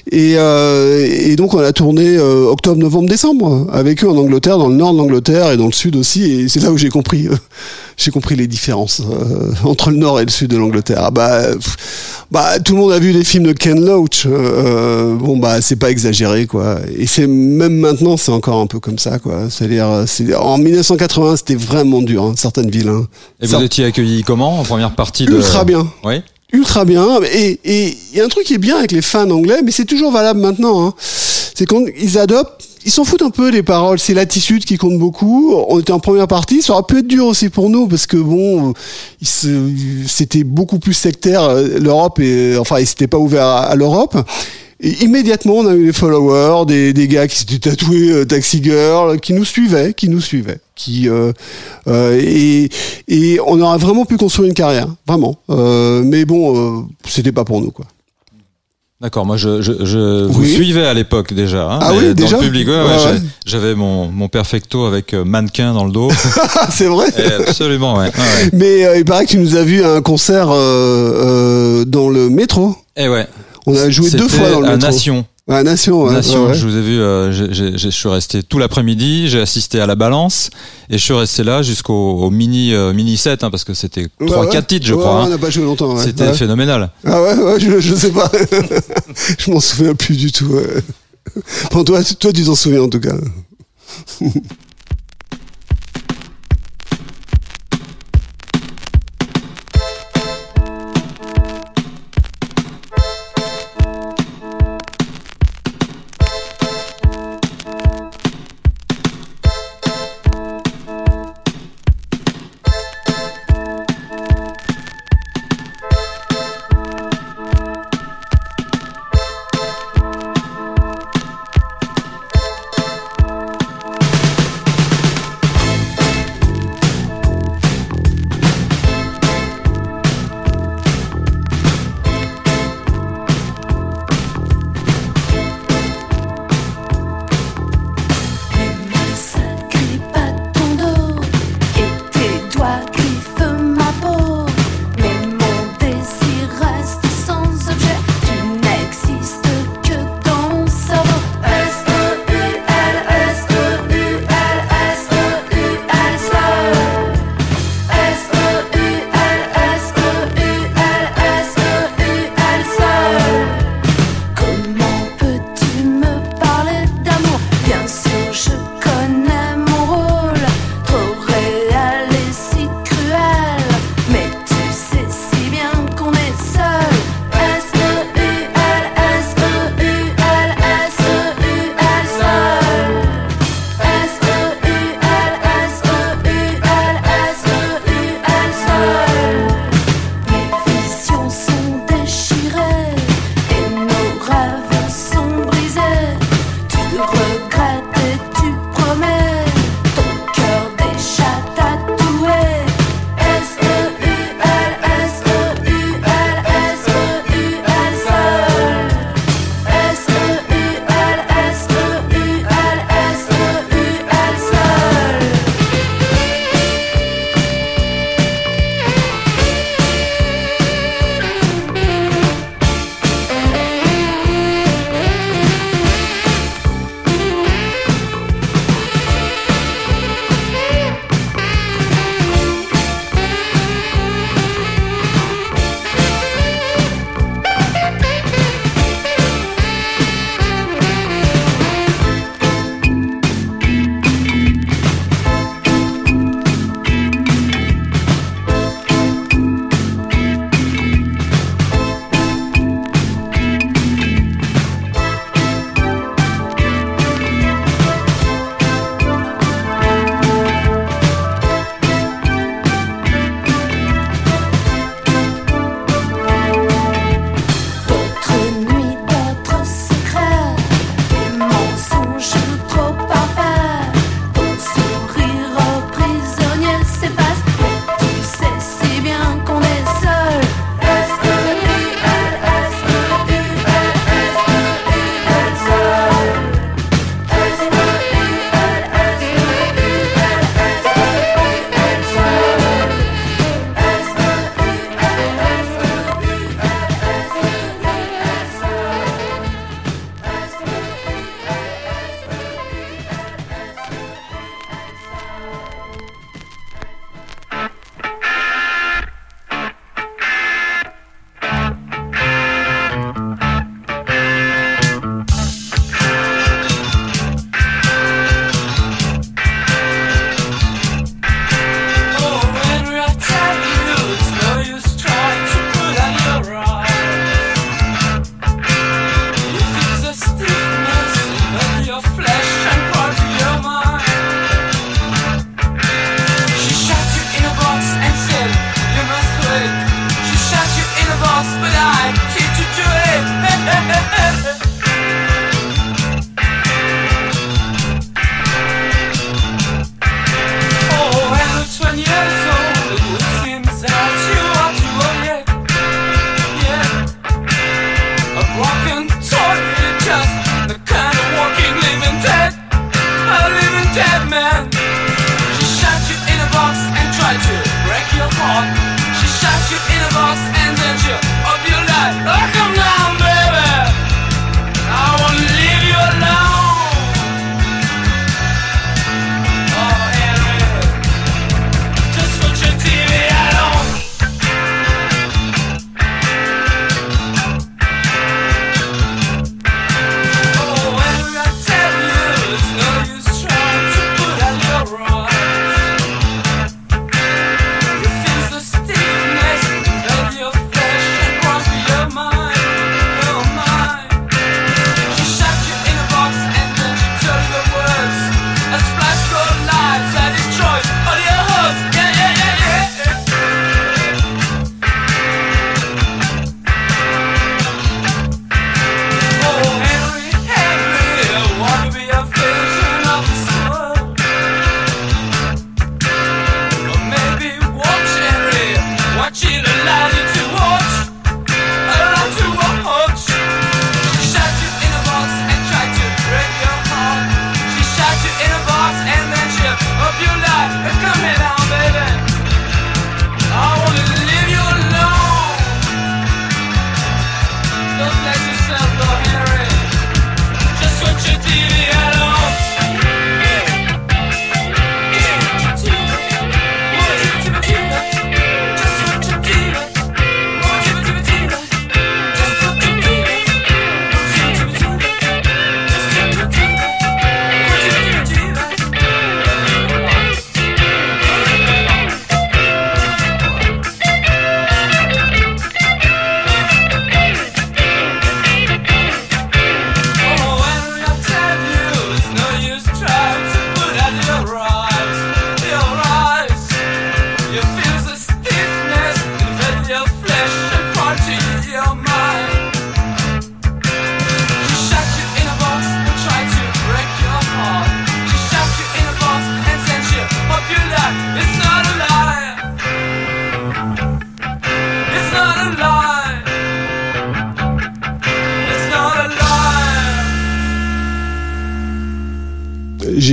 [0.09, 4.57] Et, euh, et donc on a tourné euh, octobre, novembre, décembre avec eux en Angleterre,
[4.57, 6.23] dans le nord de l'Angleterre et dans le sud aussi.
[6.23, 7.27] Et c'est là où j'ai compris,
[7.97, 11.01] j'ai compris les différences euh, entre le nord et le sud de l'Angleterre.
[11.03, 11.43] Ah bah,
[12.31, 14.25] bah, tout le monde a vu des films de Ken Loach.
[14.25, 16.79] bon bah, c'est pas exagéré quoi.
[16.97, 19.49] Et c'est même maintenant, c'est encore un peu comme ça quoi.
[19.49, 22.89] C'est-à-dire, c'est en 1980, c'était vraiment dur, hein, certaines villes.
[22.89, 23.05] Hein.
[23.39, 25.35] Et vous étiez accueillis comment en première partie de...
[25.35, 26.21] Ultra bien Oui.
[26.51, 27.19] Ultra bien.
[27.33, 29.71] Et et il y a un truc qui est bien avec les fans anglais, mais
[29.71, 30.87] c'est toujours valable maintenant.
[30.87, 30.93] Hein.
[31.53, 33.99] C'est quand ils adoptent, ils s'en foutent un peu des paroles.
[33.99, 35.53] C'est l'attitude qui compte beaucoup.
[35.67, 38.17] On était en première partie, ça aurait pu être dur aussi pour nous parce que
[38.17, 38.73] bon,
[39.21, 44.17] c'était beaucoup plus sectaire euh, l'Europe et enfin ils s'étaient pas ouverts à, à l'Europe.
[44.83, 48.63] Et immédiatement, on a eu des followers, des, des gars qui s'étaient tatoués euh, Taxi
[48.63, 51.31] Girl, qui nous suivaient, qui nous suivaient, qui euh,
[51.87, 52.69] euh, et,
[53.07, 55.37] et on aurait vraiment pu construire une carrière, vraiment.
[55.49, 57.85] Euh, mais bon, c'était pas pour nous, quoi.
[58.99, 61.63] D'accord, moi je, je, je vous suivais à l'époque déjà.
[61.71, 63.19] Hein, Ah oui, dans déjà le public, ouais, ouais, Ouais, j'ai- ouais.
[63.47, 66.11] j'avais mon, mon perfecto avec mannequin dans le dos.
[66.69, 67.07] c'est vrai.
[67.17, 68.11] Et absolument, ouais.
[68.53, 72.75] Mais il paraît que tu nous as vu à un concert dans le métro.
[72.95, 73.27] Et ouais.
[73.65, 74.91] On a joué deux fois dans le à métro.
[74.91, 75.25] Nation.
[75.51, 76.53] Ouais, Nation, ouais, Nation, ouais, ouais.
[76.53, 79.79] je vous ai vu, euh, j'ai- j'ai- j'ai- je suis resté tout l'après-midi, j'ai assisté
[79.81, 80.49] à la balance
[80.89, 84.07] et je suis resté là jusqu'au au mini euh, mini set hein, parce que c'était
[84.19, 84.51] Ouais, 3 ouais.
[84.51, 85.15] 4 titres je Ouais, crois.
[85.21, 85.29] On hein.
[85.29, 85.93] n'a pas joué longtemps.
[85.95, 86.03] ouais.
[86.03, 86.33] C'était Ouais.
[86.33, 86.89] phénoménal.
[87.05, 88.31] Ah ouais, ouais, je, je sais pas.
[89.37, 90.45] je m'en souviens plus du tout.
[90.47, 90.67] ouais.
[91.71, 93.15] Bon, toi, toi, tu t'en souviens en tout cas.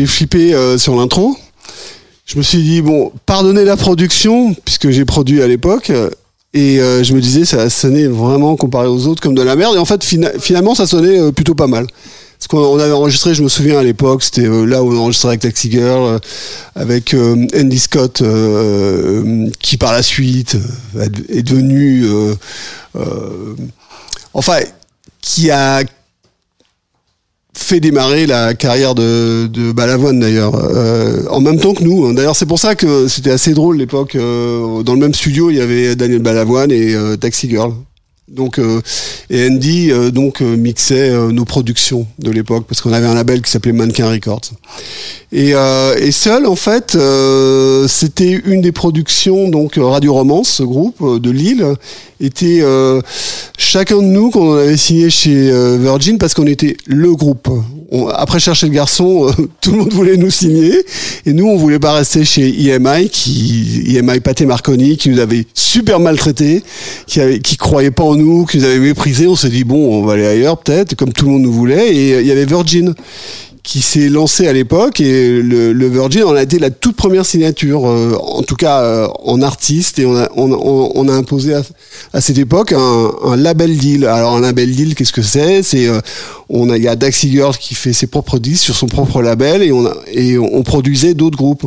[0.09, 1.36] flippé euh, sur l'intro.
[2.26, 5.90] Je me suis dit bon, pardonnez la production puisque j'ai produit à l'époque.
[5.90, 6.11] euh,
[6.54, 9.76] Et euh, je me disais, ça sonnait vraiment comparé aux autres comme de la merde.
[9.76, 11.86] Et en fait, fina- finalement, ça sonnait plutôt pas mal.
[12.38, 15.30] Parce qu'on on avait enregistré, je me souviens à l'époque, c'était là où on enregistrait
[15.30, 16.20] avec Taxi Girl,
[16.76, 18.22] avec Andy Scott,
[19.61, 20.56] qui par la suite
[21.30, 22.06] est- devenu,
[24.34, 24.59] enfin,
[25.20, 25.82] qui a
[27.59, 32.06] fait démarrer la carrière de, Balavoine d'ailleurs, euh, en même temps que nous.
[32.06, 32.14] hein.
[32.14, 34.14] D'ailleurs, c'est pour ça que c'était assez drôle l'époque.
[34.14, 37.72] euh, dans le même studio, il y avait Daniel Balavoine et euh, Taxi Girl.
[38.28, 38.61] Donc,
[39.30, 43.72] et Andy donc mixait nos productions de l'époque parce qu'on avait un label qui s'appelait
[43.72, 44.50] Mannequin Records.
[45.32, 45.54] Et,
[45.98, 46.94] et seul, en fait,
[47.88, 51.64] c'était une des productions donc Radio Romance, ce groupe de Lille,
[52.21, 53.01] était euh,
[53.57, 57.49] chacun de nous qu'on avait signé chez euh, Virgin parce qu'on était le groupe.
[57.91, 60.85] On- après chercher le garçon, euh, tout le monde voulait nous signer
[61.25, 65.47] et nous on voulait pas rester chez EMI qui EMI Pathé Marconi qui nous avait
[65.55, 66.62] super maltraités,
[67.07, 69.27] qui avait, qui croyait pas en nous, qui nous avait méprisés.
[69.27, 71.95] On s'est dit bon, on va aller ailleurs peut-être, comme tout le monde nous voulait.
[71.97, 72.95] Et euh, il y avait Virgin
[73.69, 77.27] qui s'est lancé à l'époque et le, le Virgin on a été la toute première
[77.27, 81.12] signature euh, en tout cas euh, en artiste et on a, on, on- on a
[81.12, 81.61] imposé à,
[82.14, 84.07] à cette époque un, un label deal.
[84.07, 85.62] Alors un label deal qu'est-ce que c'est?
[85.62, 86.01] C'est euh,
[86.49, 89.21] on a il y a Daxi Girl qui fait ses propres disques sur son propre
[89.21, 91.66] label et on a, et on produisait d'autres groupes.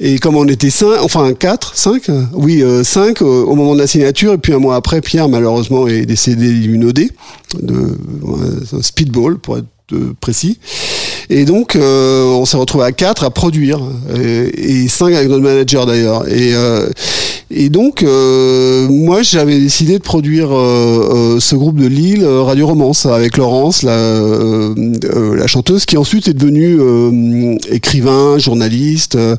[0.00, 3.74] Et comme on était cinq enfin quatre cinq euh, oui euh, cinq euh, au moment
[3.76, 7.08] de la signature et puis un mois après Pierre malheureusement est décédé d'une OD
[7.62, 7.76] de
[8.76, 9.66] un speedball pour être
[10.20, 10.58] précis
[11.30, 13.80] et donc, euh, on s'est retrouvé à quatre à produire,
[14.14, 16.28] et, et cinq avec notre manager d'ailleurs.
[16.28, 16.86] Et, euh,
[17.50, 22.42] et donc, euh, moi, j'avais décidé de produire euh, euh, ce groupe de Lille, euh,
[22.42, 24.74] Radio Romance, avec Laurence, la, euh,
[25.04, 29.14] euh, la chanteuse, qui ensuite est devenue euh, écrivain, journaliste.
[29.14, 29.36] euh,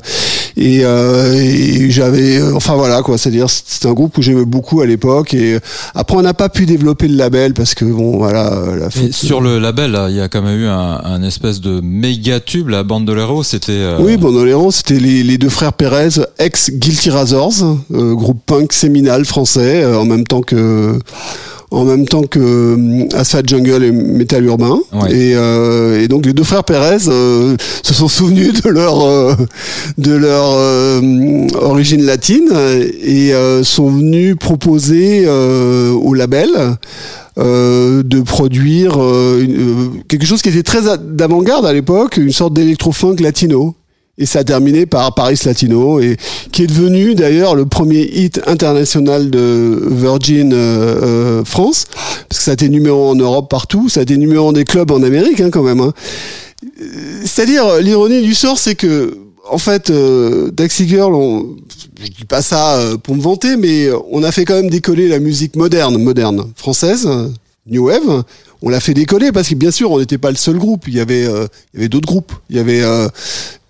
[0.56, 4.80] et, euh, et j'avais, euh, enfin voilà quoi, c'est-à-dire c'était un groupe où j'aimais beaucoup
[4.80, 5.34] à l'époque.
[5.34, 5.58] Et
[5.94, 8.50] après, on n'a pas pu développer le label parce que bon, voilà.
[8.78, 11.77] La sur le label, il y a quand même eu un, un espèce de
[12.44, 13.72] tube, la bande de l'héros, c'était.
[13.72, 16.08] euh, Oui, Bandolero, c'était les, les deux frères Pérez,
[16.38, 17.54] ex Guilty Razors,
[17.92, 20.98] euh, groupe punk séminal français, euh, en même temps que
[21.70, 24.78] en même temps que euh, Asphalt Jungle et Metal Urbain.
[24.92, 25.12] Ouais.
[25.14, 29.34] Et, euh, et donc les deux frères Pérez euh, se sont souvenus de leur euh,
[29.98, 32.48] de leur euh, origine latine
[33.02, 36.48] et euh, sont venus proposer euh, au label
[37.38, 42.32] euh, de produire euh, une- euh, quelque chose qui était très d'avant-garde à l'époque, une
[42.32, 43.74] sorte d'électro-funk latino.
[44.20, 46.16] Et ça a terminé par Paris Latino, et
[46.50, 51.84] qui est devenu d'ailleurs le premier hit international de Virgin euh, euh, France,
[52.28, 54.64] parce que ça a été numéro en Europe partout, ça a été numéro un des
[54.64, 55.80] clubs en Amérique hein, quand même.
[55.80, 55.92] hein.
[56.82, 56.84] Euh,
[57.24, 59.16] C'est-à-dire, l'ironie du sort, c'est que,
[59.48, 61.56] en fait, euh, Taxi Girl, on,
[62.02, 65.06] je dis pas ça euh, pour me vanter, mais on a fait quand même décoller
[65.06, 67.08] la musique moderne, moderne, française,
[67.70, 68.24] New Wave.
[68.60, 70.88] On l'a fait décoller parce que bien sûr, on n'était pas le seul groupe.
[70.88, 72.32] Il y avait, euh, il y avait d'autres groupes.
[72.50, 73.08] Il y avait euh,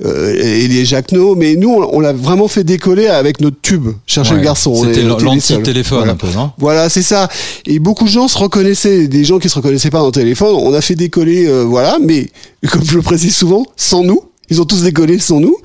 [0.05, 3.89] euh, et les Jacquenot, mais nous, on, on l'a vraiment fait décoller avec notre tube.
[4.07, 4.39] Chercher ouais.
[4.39, 4.70] le garçon.
[4.74, 5.22] On C'était seuls.
[5.22, 6.12] l'anti-téléphone Voilà.
[6.12, 7.28] un peu, non Voilà, c'est ça.
[7.66, 10.55] Et beaucoup de gens se reconnaissaient, des gens qui se reconnaissaient pas dans le téléphone.
[10.55, 12.28] On a fait décoller, euh, voilà, mais
[12.70, 14.22] comme je le précise souvent, sans nous.
[14.51, 15.57] Ils ont tous décollé sans nous.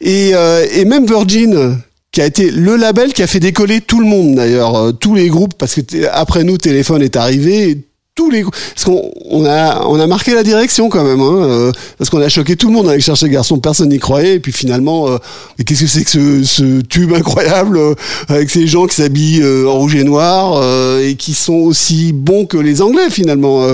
[0.00, 1.78] Et, euh, et même Virgin,
[2.10, 5.14] qui a été le label qui a fait décoller tout le monde d'ailleurs, euh, tous
[5.14, 5.80] les groupes, parce que
[6.12, 7.78] après nous, téléphone est arrivé.
[8.18, 11.72] Tous les parce qu'on on a on a marqué la direction quand même, hein, euh,
[11.98, 14.50] parce qu'on a choqué tout le monde avec chercher garçon, personne n'y croyait, et puis
[14.50, 15.18] finalement, euh,
[15.64, 17.94] qu'est-ce que c'est que ce, tube incroyable euh,
[18.26, 20.60] avec ces gens qui s'habillent en rouge et noir
[21.00, 23.64] et qui sont aussi bons que les Anglais finalement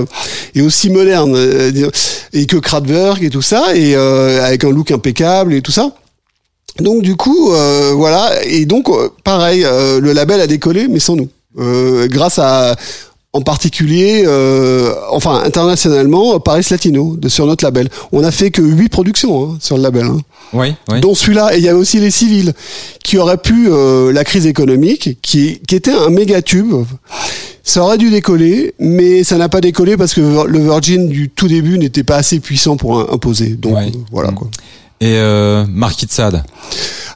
[0.53, 1.35] et aussi modernes
[2.31, 5.91] et que Kraftwerk et tout ça et avec un look impeccable et tout ça.
[6.79, 7.51] Donc du coup,
[7.95, 8.31] voilà.
[8.45, 8.91] Et donc
[9.23, 11.29] pareil, le label a décollé mais sans nous,
[12.09, 12.75] grâce à
[13.35, 17.89] en particulier, euh, enfin internationalement, Paris Latino de, sur notre label.
[18.13, 20.05] On a fait que huit productions hein, sur le label.
[20.05, 20.19] Hein
[20.53, 21.01] Oui, oui.
[21.01, 21.53] dont celui-là.
[21.53, 22.53] Et il y avait aussi les civils,
[23.03, 26.73] qui auraient pu, euh, la crise économique, qui, qui était un méga tube.
[27.63, 31.47] Ça aurait dû décoller, mais ça n'a pas décollé parce que le Virgin du tout
[31.47, 33.49] début n'était pas assez puissant pour imposer.
[33.49, 33.87] Donc Ouais.
[33.87, 34.47] euh, voilà quoi.
[35.01, 36.39] Et euh, Marquis de.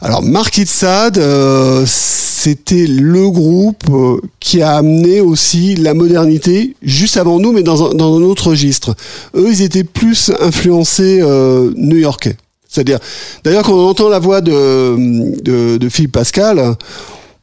[0.02, 7.18] Alors Marquis de euh, c'était le groupe euh, qui a amené aussi la modernité juste
[7.18, 8.96] avant nous, mais dans un, dans un autre registre.
[9.36, 12.38] Eux, ils étaient plus influencés euh, new-yorkais.
[12.68, 13.00] C'est-à-dire,
[13.44, 16.76] d'ailleurs, quand on entend la voix de, de, de Philippe Pascal,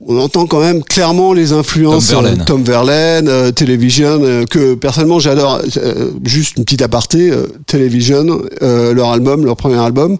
[0.04, 2.40] on entend quand même clairement les influences Tom Verlaine.
[2.40, 5.60] euh, Tom Verlaine, euh, Television, euh, que personnellement j'adore.
[5.78, 10.18] Euh, juste une petite aparté, euh, Television, euh, leur album, leur premier album.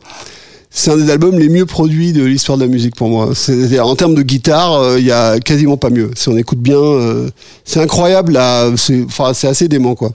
[0.78, 3.30] C'est un des albums les mieux produits de l'histoire de la musique pour moi.
[3.34, 6.10] C'est-à-dire en termes de guitare, euh, il y a quasiment pas mieux.
[6.16, 7.28] Si on écoute bien, euh,
[7.64, 8.32] c'est incroyable.
[8.34, 10.10] Là, c'est, enfin, c'est assez dément quoi.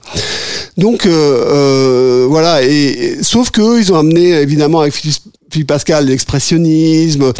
[0.78, 2.64] Donc euh, euh, voilà.
[2.64, 5.18] Et, et- sauf que ils ont amené évidemment avec Philippe,
[5.52, 7.34] Philippe Pascal l'expressionnisme.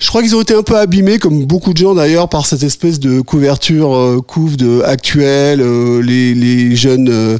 [0.00, 2.62] Je crois qu'ils ont été un peu abîmés, comme beaucoup de gens d'ailleurs, par cette
[2.62, 5.60] espèce de couverture euh, couve de actuelle.
[5.60, 7.36] euh, les, les jeunes, euh,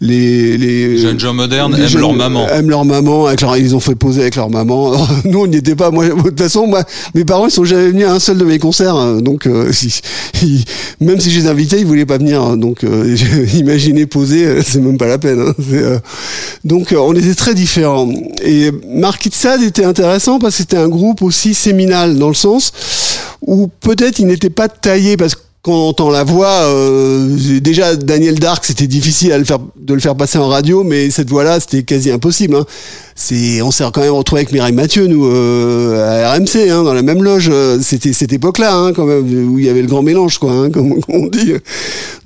[0.00, 0.58] les,
[0.98, 2.48] jeunes gens modernes les aiment jeunes leur maman.
[2.48, 3.26] Aiment leur maman.
[3.26, 4.92] Avec leur- ils ont fait poser avec leur maman.
[4.92, 5.90] Alors, nous, on n'y était pas.
[5.92, 6.82] Moi, de toute façon, moi,
[7.14, 8.96] mes parents, ils sont jamais venus à un seul de mes concerts.
[8.96, 9.20] hein.
[9.20, 9.46] Donc,
[10.42, 10.64] ils-
[11.00, 12.42] même si je les invitais, ils voulaient pas venir.
[12.42, 12.56] hein.
[12.56, 12.84] Donc,
[13.54, 15.40] imaginez poser, c'est même pas la peine.
[15.40, 16.00] hein.
[16.64, 18.08] Donc, on était très différents.
[18.44, 19.28] Et Mark
[19.60, 22.72] Était intéressant parce que c'était un groupe aussi séminal dans le sens
[23.46, 27.94] où peut-être il n'était pas taillé parce que quand on entend la voix, euh, déjà
[27.94, 31.30] Daniel Dark, c'était difficile à le faire, de le faire passer en radio, mais cette
[31.30, 32.56] voix-là, c'était quasi impossible.
[32.56, 32.64] Hein.
[33.14, 36.94] C'est, on s'est quand même retrouvé avec Mireille Mathieu, nous, euh, à RMC, hein, dans
[36.94, 37.52] la même loge.
[37.80, 40.98] C'était cette époque-là, hein, quand même, où il y avait le grand mélange, quoi, comme,
[41.08, 41.52] on dit.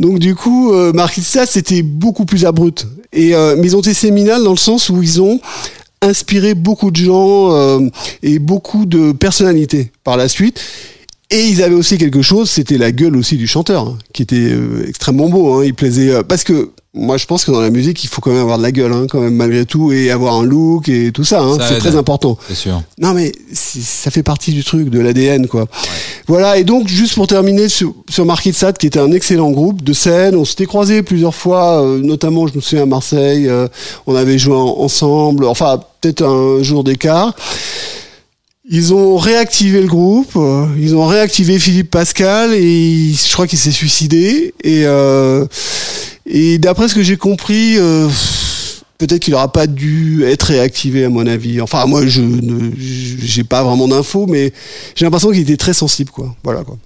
[0.00, 2.86] Donc du coup, euh, Marquis c'était beaucoup plus abrupt.
[3.12, 5.40] Et euh, mais ils ont été séminales dans le sens où ils ont
[6.06, 7.88] inspiré beaucoup de gens euh,
[8.22, 10.60] et beaucoup de personnalités par la suite.
[11.30, 14.36] Et ils avaient aussi quelque chose, c'était la gueule aussi du chanteur, hein, qui était
[14.52, 15.54] euh, extrêmement beau.
[15.54, 18.20] Hein, il plaisait euh, parce que moi je pense que dans la musique il faut
[18.20, 20.88] quand même avoir de la gueule, hein, quand même malgré tout, et avoir un look
[20.88, 21.42] et tout ça.
[21.42, 22.38] Hein, Ça c'est très important.
[22.46, 22.80] C'est sûr.
[23.00, 25.66] Non mais ça fait partie du truc, de l'ADN quoi.
[26.28, 29.50] Voilà et donc juste pour terminer sur, sur Marquis de Sade qui était un excellent
[29.50, 33.50] groupe de scène, on s'était croisés plusieurs fois, euh, notamment je me souviens à Marseille,
[34.06, 37.34] on avait joué en- ensemble, enfin peut-être un jour d'écart.
[38.68, 43.58] Ils ont réactivé le groupe, euh, ils ont réactivé Philippe Pascal et je crois qu'il
[43.58, 45.46] s'est suicidé et euh,
[46.26, 47.76] et d'après ce que j'ai compris.
[47.78, 48.08] euh,
[48.98, 51.60] Peut-être qu'il n'aura pas dû être réactivé à mon avis.
[51.60, 54.54] Enfin, moi, je ne, j'ai pas vraiment d'infos, mais
[54.94, 56.34] j'ai l'impression qu'il était très sensible, quoi.
[56.42, 56.78] Voilà, quoi.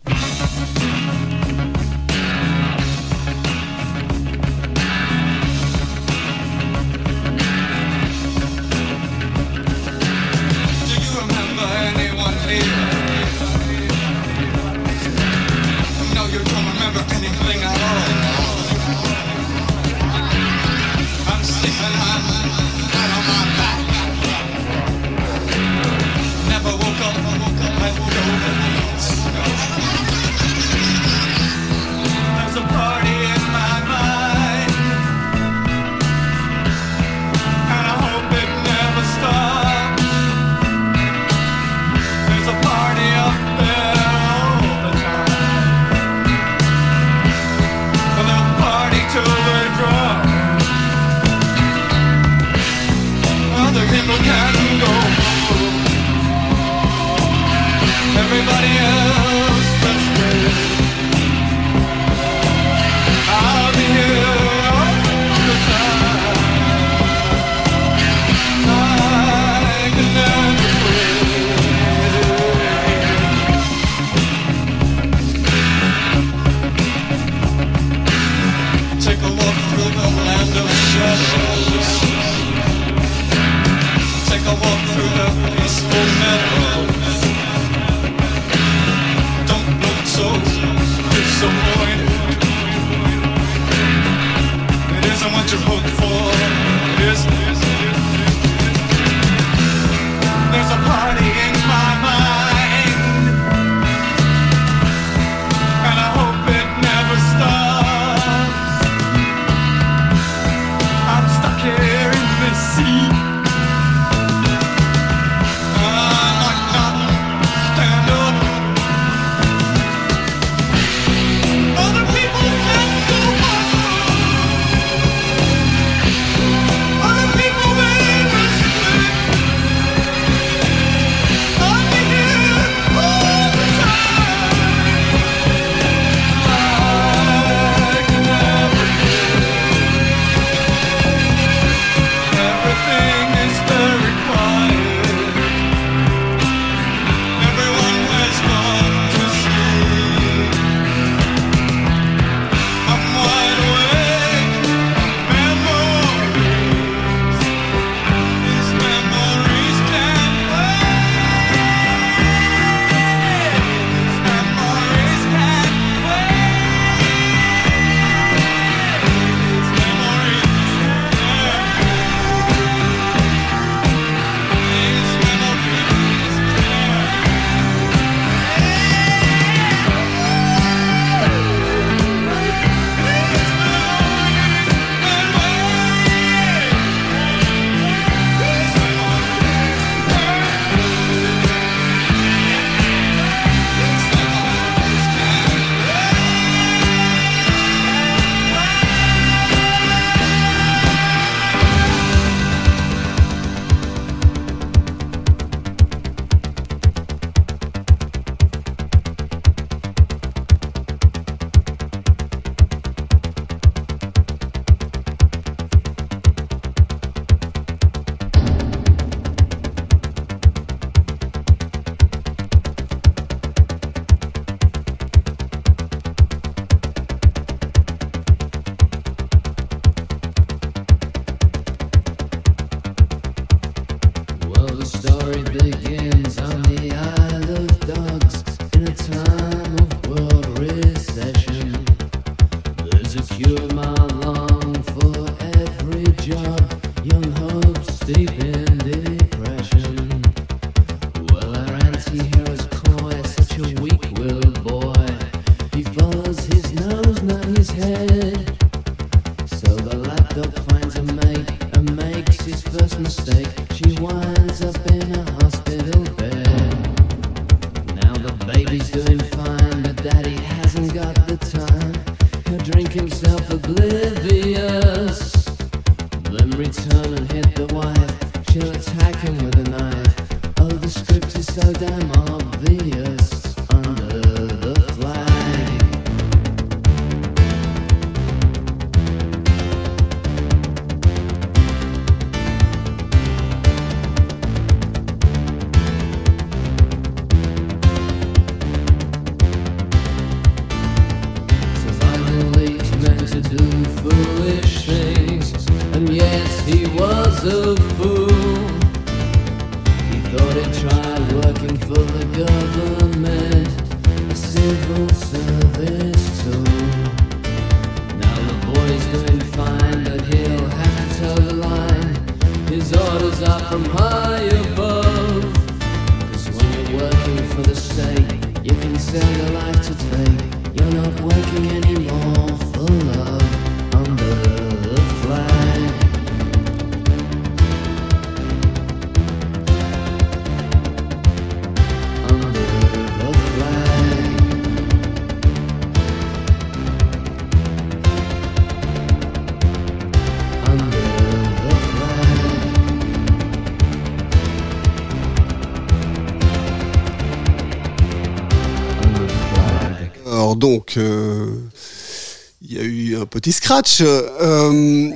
[363.41, 364.03] Petit scratch.
[364.03, 365.11] Euh,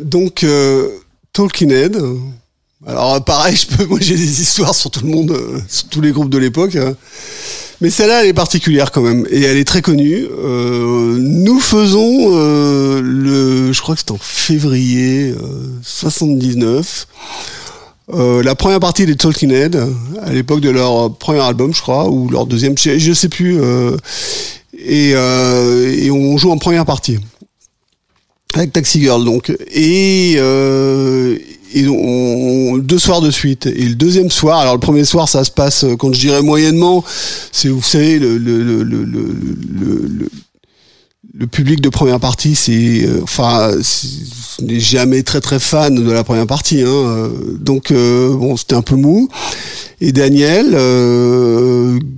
[0.00, 0.88] donc, euh,
[1.32, 2.00] Talking Head.
[2.86, 6.00] Alors pareil, je peux, moi j'ai des histoires sur tout le monde, euh, sur tous
[6.00, 6.76] les groupes de l'époque.
[6.76, 6.94] hein.
[7.80, 10.26] Mais celle-là, elle est particulière quand même, et elle est très connue.
[10.38, 17.08] Euh, nous faisons euh, le, je crois que c'était en février euh, 79.
[18.12, 19.82] Euh, la première partie des Talking Head,
[20.22, 23.60] à l'époque de leur premier album, je crois, ou leur deuxième, je je sais plus.
[23.60, 23.96] euh,
[24.86, 27.18] euh, et on joue en première partie
[28.54, 29.52] avec Taxi Girl donc.
[29.72, 31.36] Et, euh,
[31.74, 33.66] et on, deux soirs de suite.
[33.66, 36.42] Et le deuxième soir alors le premier soir ça se passe euh, quand je dirais
[36.42, 37.04] moyennement
[37.52, 40.28] c'est vous savez le le le le,
[41.34, 43.70] le, le- le- le public de première partie, c'est euh, enfin,
[44.62, 47.28] n'est jamais très très fan de la première partie, hein, euh,
[47.60, 49.28] donc euh, bon, c'était un peu mou.
[50.00, 50.74] Et Daniel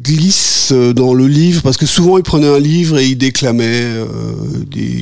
[0.02, 3.84] glisse dans le livre parce que souvent il prenait un livre et il déclamait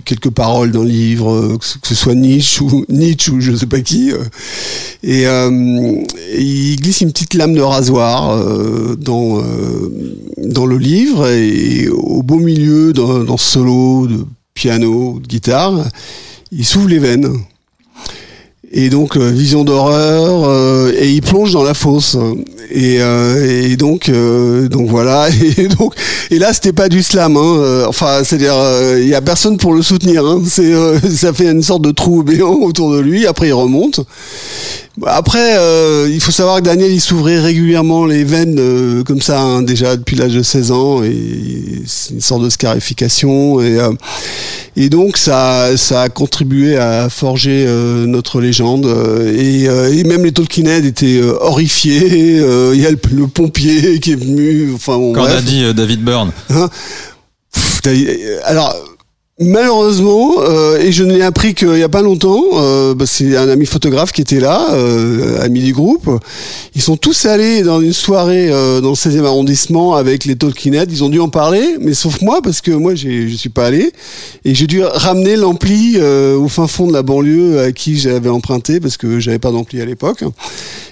[0.05, 3.67] quelques paroles d'un livre, euh, que ce- ce soit Nietzsche ou Nietzsche ou je sais
[3.67, 4.11] pas qui.
[5.03, 5.25] et,
[6.37, 8.37] il glisse une petite lame de rasoir
[8.99, 9.43] dans
[10.45, 14.25] dans le livre et au beau milieu d'un d'un solo de
[14.55, 15.85] piano, de guitare,
[16.53, 17.33] il s'ouvre les veines.
[18.77, 22.17] Et donc euh, vision d'horreur euh, et il plonge dans la fosse.
[22.73, 25.29] Et, euh, donc donc voilà.
[25.57, 25.95] Et donc
[26.33, 28.55] et là c'était pas du slam hein, enfin c'est à dire
[28.99, 30.43] il y a personne pour le soutenir hein,
[31.15, 33.27] ça fait une sorte de trou béant autour de lui.
[33.27, 34.01] Après il remonte
[35.07, 39.41] après, euh, il faut savoir que Daniel, il s'ouvrait régulièrement les veines euh, comme ça,
[39.41, 43.61] hein, déjà depuis l'âge de 16 ans, et c'est une sorte de scarification.
[43.61, 43.91] Et, euh,
[44.77, 48.87] et donc, ça, ça a contribué à forger euh, notre légende.
[48.87, 52.39] euh, Et, euh, et même les Tolkienhead étaient horrifiés.
[52.41, 54.71] euh, Il y a le, le pompier qui est venu.
[54.75, 55.39] Enfin, bon, Quand bref.
[55.39, 56.31] a dit euh, David Byrne.
[56.51, 56.71] Hein?
[58.45, 58.75] Alors
[59.41, 63.37] malheureusement, euh, et je ne l'ai appris qu'il y a pas longtemps, euh, bah, c'est
[63.37, 66.09] un ami photographe qui était là, euh, ami du groupe.
[66.77, 70.91] Ils sont tous allés dans une soirée euh, dans le 16e arrondissement avec les Tolkienhead.
[70.93, 73.93] Ils ont dû en parler, mais sauf moi parce que moi je suis pas allé
[74.45, 78.29] et j'ai dû ramener l'ampli euh, au fin fond de la banlieue à qui j'avais
[78.29, 80.23] emprunté parce que j'avais pas d'ampli à l'époque.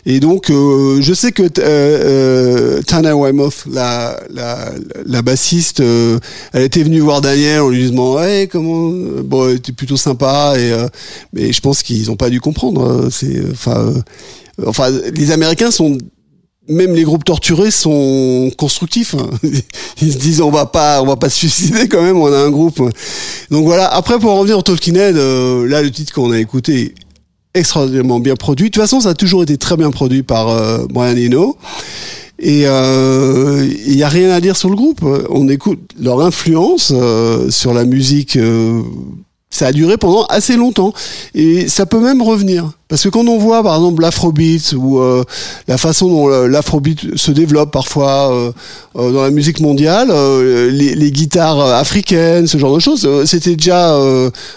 [0.05, 4.71] Et donc, euh, je sais que euh, Tana Weymouth, la, la,
[5.07, 7.93] la bassiste, elle était venue voir Daniel en lui disant
[8.51, 8.91] comment
[9.25, 10.89] bon, elle était plutôt sympa et euh,
[11.33, 12.83] mais je pense qu'ils ont pas dû comprendre.
[12.83, 14.03] euh, C'est enfin euh,
[14.67, 15.99] enfin les Américains sont
[16.69, 19.15] même les groupes torturés sont constructifs.
[19.15, 19.29] hein.
[20.03, 22.17] Ils se disent on va pas, on va pas se suicider quand même.
[22.17, 22.81] On a un groupe.
[23.51, 23.87] Donc voilà.
[23.89, 26.95] Après pour en revenir au Tolkienhead, euh, là le titre qu'on a écouté
[27.55, 28.69] extraordinairement bien produit.
[28.69, 31.57] De toute façon, ça a toujours été très bien produit par euh, Brian Eno.
[32.45, 35.01] Et euh, il y a rien à dire sur le groupe.
[35.31, 38.37] On écoute leur influence euh, sur la musique.
[38.37, 38.83] euh,
[39.49, 40.95] ça a duré pendant assez longtemps
[41.35, 45.25] et ça peut même revenir Parce que quand on voit par exemple l'afrobeat ou euh,
[45.67, 48.53] la façon dont euh, l'afrobeat se développe parfois euh,
[48.97, 50.13] euh, dans la musique mondiale,
[50.71, 53.99] les, les guitares africaines, ce genre de choses, c'était déjà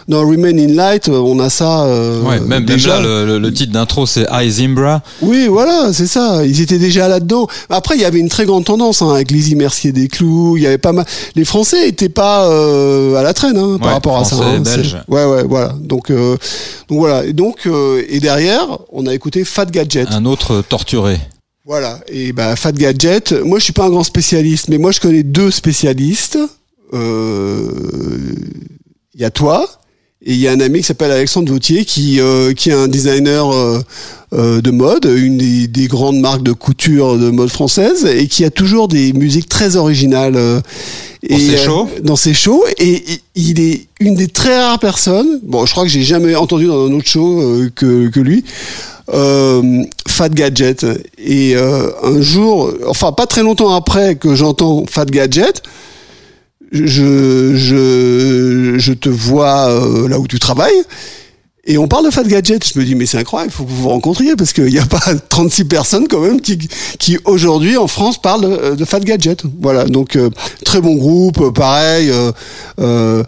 [0.09, 1.85] dans Remain in Light, on a ça.
[1.85, 2.99] Ouais, même, même déjà.
[2.99, 5.01] là, le, titre d'intro, c'est I Zimbra.
[5.21, 6.45] Oui, voilà, c'est ça.
[6.45, 7.47] Ils étaient déjà là-dedans.
[7.69, 10.57] Après, il y avait une très grande tendance hein, avec Lizzie Mercier des Clous.
[10.57, 11.05] Il y avait pas mal.
[11.37, 12.43] Les Français étaient pas
[13.17, 14.35] à la traîne hein, par Ouais, rapport à ça.
[14.35, 14.59] Français, hein.
[14.59, 14.97] Belges.
[15.07, 15.73] Ouais, ouais, voilà.
[15.79, 17.23] Donc, donc voilà.
[17.23, 17.65] Et donc,
[18.09, 20.07] et derrière, on a écouté Fat Gadget.
[20.09, 21.19] Un autre torturé.
[21.63, 21.99] Voilà.
[22.07, 23.33] Et bah, Fat Gadget.
[23.33, 26.39] Moi, je suis pas un grand spécialiste, mais moi, je connais deux spécialistes.
[26.93, 27.69] Euh,
[29.13, 29.69] Il y a toi.
[30.27, 32.87] Et il y a un ami qui s'appelle Alexandre Vautier qui, euh, qui est un
[32.87, 33.79] designer euh,
[34.33, 38.43] euh, de mode, une des, des grandes marques de couture de mode française, et qui
[38.43, 40.35] a toujours des musiques très originales.
[40.35, 40.59] euh,
[41.29, 42.63] Dans ses euh, shows Dans ses shows.
[42.79, 46.35] Et, et il est une des très rares personnes, bon, je crois que j'ai jamais
[46.35, 48.43] entendu dans un autre show euh, que, que lui,
[49.13, 50.87] euh, Fat Gadget.
[51.23, 55.61] Et euh, un jour, enfin pas très longtemps après que j'entends Fat Gadget,
[56.71, 60.83] je, je, je te vois euh, là où tu travailles.
[61.67, 62.67] Et on parle de Fat Gadget.
[62.73, 64.79] Je me dis, mais c'est incroyable, il faut que vous vous rencontriez parce qu'il n'y
[64.79, 66.57] a pas 36 personnes quand même qui,
[66.99, 69.43] qui aujourd'hui en France parlent de, de Fat Gadget.
[69.61, 70.29] Voilà, donc euh,
[70.63, 72.31] très bon groupe, euh, pareil, euh,
[72.79, 73.23] euh,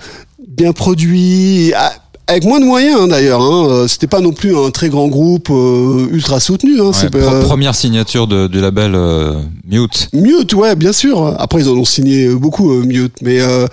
[0.48, 1.94] bien produit, ah,
[2.28, 3.42] avec moins de moyens hein, d'ailleurs.
[3.42, 6.80] Hein, Euh, C'était pas non plus un très grand groupe euh, ultra soutenu.
[6.80, 9.34] Hein, Ouais, euh, Première signature de- du label euh,
[9.70, 10.10] Mute.
[10.14, 11.36] Mute, ouais, bien sûr.
[11.40, 13.16] Après, ils en ont signé beaucoup, euh, Mute.
[13.22, 13.68] Mais, euh,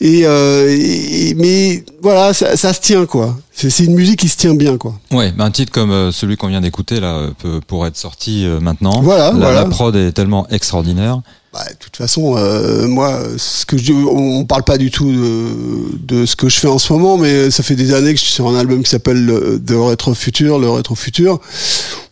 [0.00, 3.36] et, euh, et- mais voilà, ça, ça se tient, quoi.
[3.52, 4.94] C'est une musique qui se tient bien, quoi.
[5.10, 9.00] Ouais, un titre comme celui qu'on vient d'écouter là peut, pourrait être sorti euh, maintenant.
[9.02, 9.54] Voilà, la, voilà.
[9.54, 11.20] la prod est tellement extraordinaire.
[11.52, 15.96] Bah, de toute façon, euh, moi, ce que je, on, parle pas du tout de,
[16.20, 18.24] de ce que je fais en ce moment, mais ça fait des années que je
[18.24, 21.40] suis sur un album qui s'appelle le- The Retro Future, le Retro Futur,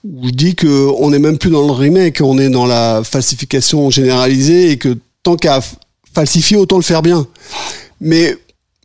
[0.04, 3.02] où je dis que on est même plus dans le remake, on est dans la
[3.04, 5.60] falsification généralisée et que tant qu'à
[6.14, 7.26] falsifier, autant le faire bien.
[8.00, 8.38] Mais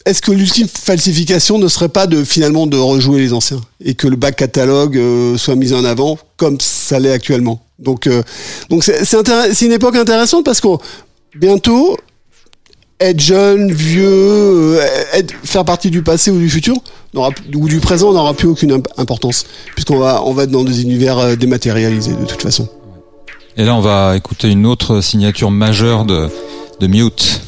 [0.05, 4.07] est-ce que l'ultime falsification ne serait pas de finalement de rejouer les anciens et que
[4.07, 7.63] le back catalogue euh, soit mis en avant comme ça l'est actuellement?
[7.82, 8.21] Donc, euh,
[8.69, 10.67] donc c'est une époque intéressante parce que
[11.36, 11.97] bientôt
[12.99, 14.05] être jeune, vieux,
[14.79, 14.79] euh,
[15.13, 16.75] être, faire partie du passé ou du futur
[17.55, 20.84] ou du présent n'aura plus aucune imp- importance puisqu'on va on va être dans des
[20.84, 22.69] univers euh, dématérialisés de toute façon.
[23.57, 26.29] Et là, on va écouter une autre signature majeure de,
[26.79, 27.41] de Mute.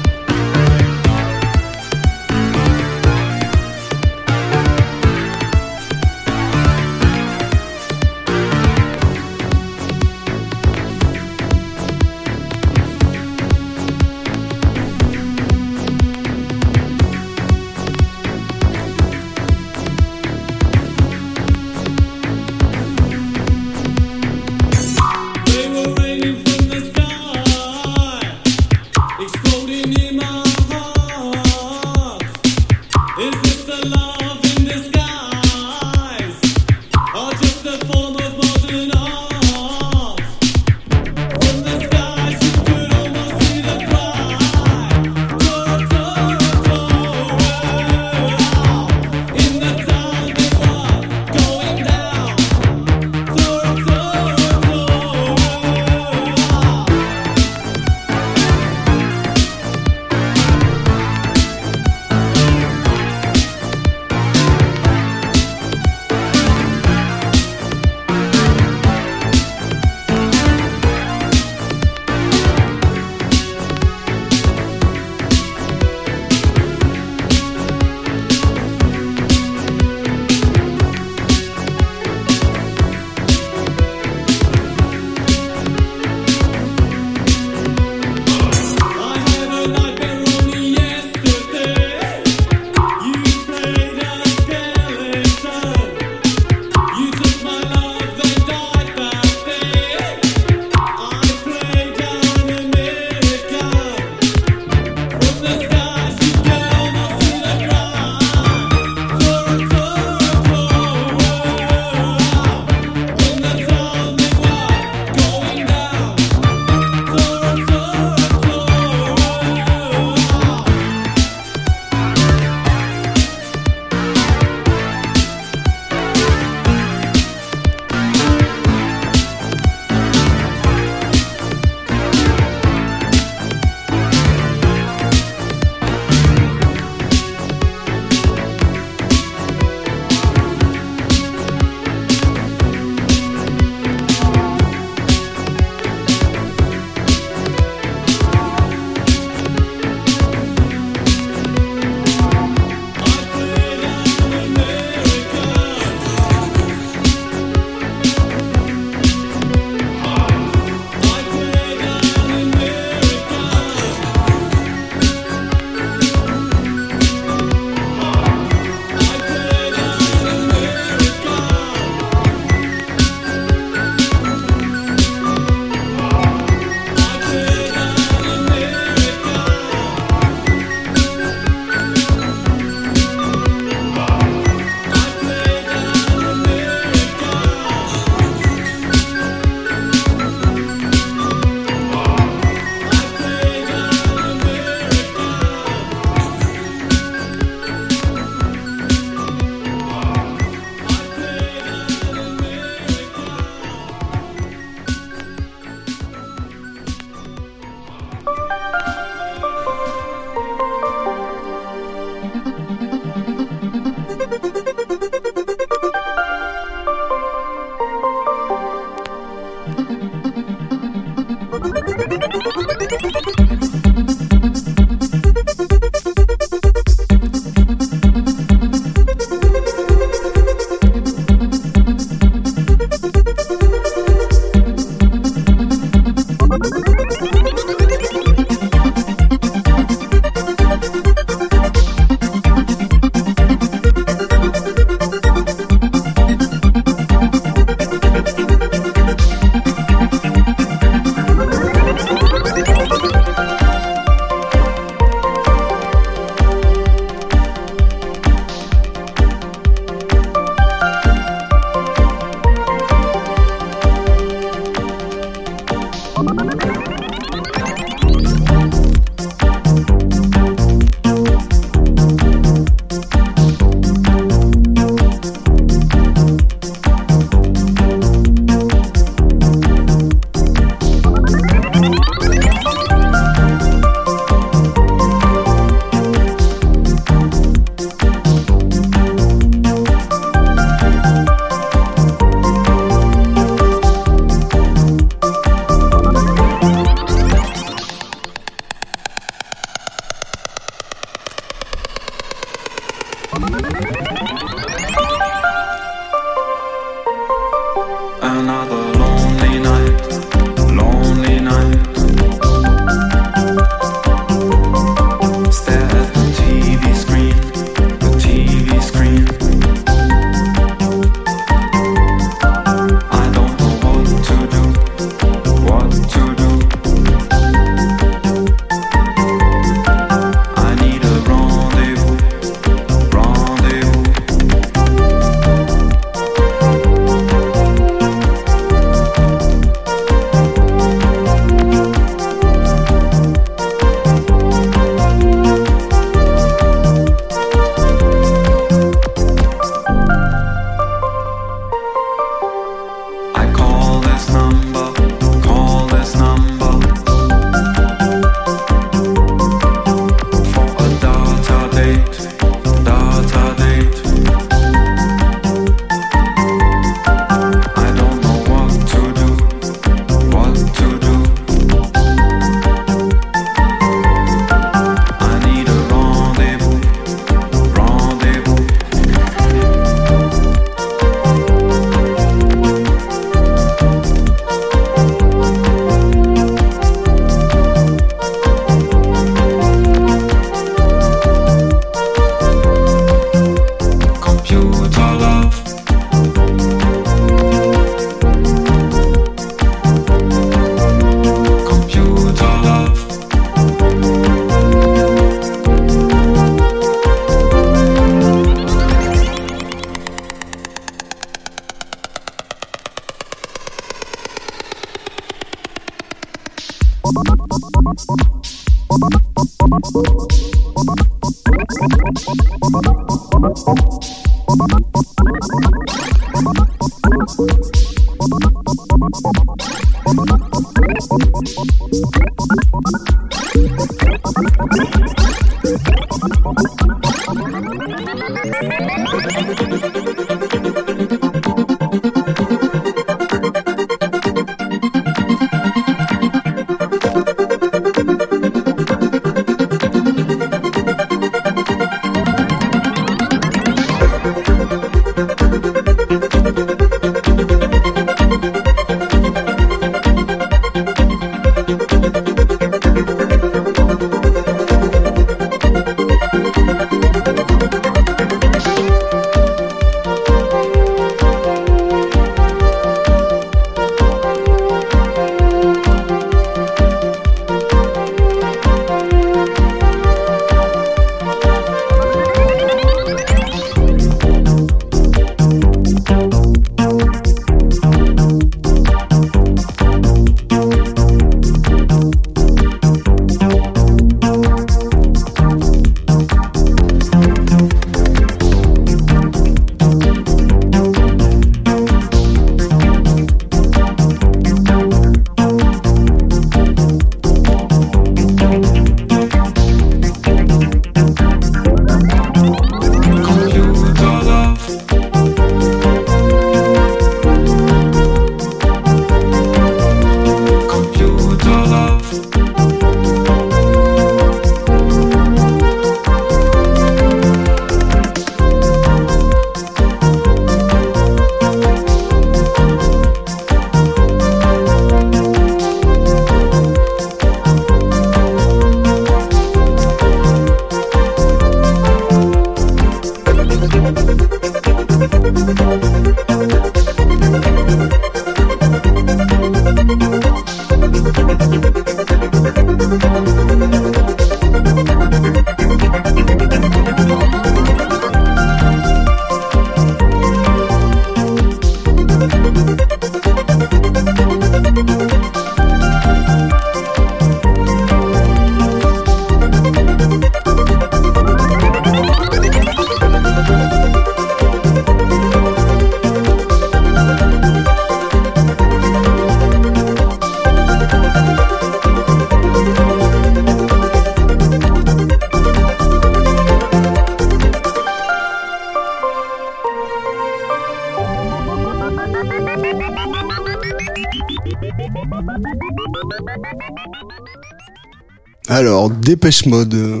[599.14, 599.74] Dépêche Mode.
[599.74, 600.00] euh,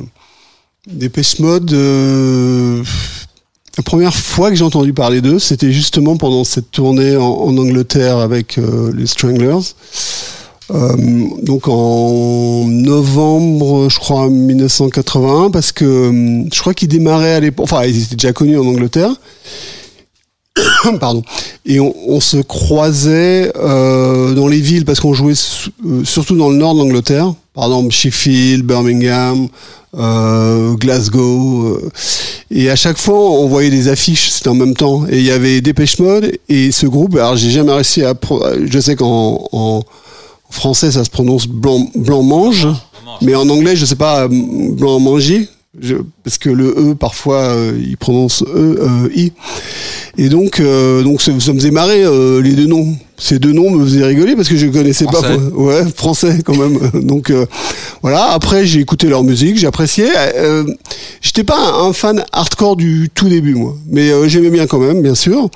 [0.88, 2.82] Dépêche Mode, euh,
[3.76, 8.18] la première fois que j'ai entendu parler d'eux, c'était justement pendant cette tournée en, Angleterre
[8.18, 9.60] avec euh, les Stranglers.
[10.68, 17.84] Donc en novembre, je crois, 1981, parce que je crois qu'ils démarraient à l'époque, enfin,
[17.84, 19.14] ils étaient déjà connus en Angleterre.
[21.00, 21.22] Pardon.
[21.66, 26.36] Et on, on se croisait euh, dans les villes parce qu'on jouait su- euh, surtout
[26.36, 29.48] dans le nord de l'Angleterre, par exemple Sheffield, Birmingham,
[29.96, 31.64] euh, Glasgow.
[31.66, 31.90] euh,
[32.50, 35.06] et à chaque fois, on voyait des affiches, c'était en même temps.
[35.10, 37.14] Et il y avait Dépêche Mode et ce groupe.
[37.16, 38.14] Alors, j'ai jamais réussi à.
[38.64, 39.82] Je sais qu'en en
[40.50, 42.68] français, ça se prononce blanc, blanc mange,
[43.22, 45.48] mais en anglais, je sais pas, blanc manger.
[45.80, 49.32] Je, parce que le E parfois euh, il prononce E euh, I.
[50.16, 52.94] Et donc euh, donc ça, ça me faisait marrer euh, les deux noms.
[53.18, 55.38] Ces deux noms me faisaient rigoler parce que je connaissais pas Français.
[55.54, 56.78] ouais français quand même.
[57.04, 57.46] Donc euh,
[58.02, 58.30] voilà.
[58.30, 60.06] Après j'ai écouté leur musique j'ai apprécié.
[60.36, 60.64] Euh,
[61.20, 63.76] j'étais pas un, un fan hardcore du tout début moi.
[63.88, 65.48] Mais euh, j'aimais bien quand même bien sûr.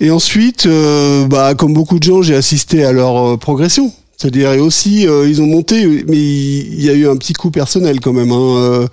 [0.00, 3.92] Et ensuite euh, bah comme beaucoup de gens j'ai assisté à leur progression
[4.22, 7.50] c'est-à-dire et aussi euh, ils ont monté mais il y a eu un petit coup
[7.50, 8.86] personnel quand même hein, euh,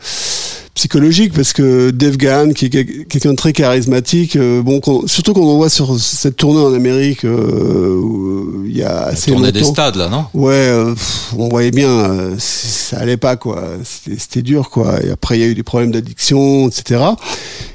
[0.74, 5.34] psychologique parce que Dave Gahan qui est quel- quelqu'un de très charismatique euh, bon surtout
[5.34, 9.64] quand on voit sur cette tournée en Amérique où il y a assez Tournée des
[9.64, 10.26] stades, là, non?
[10.34, 13.64] Ouais, pff, on voyait bien, ça allait pas quoi.
[13.84, 15.04] C'était c'était dur quoi.
[15.04, 17.02] Et après il y a eu des problèmes d'addiction, etc.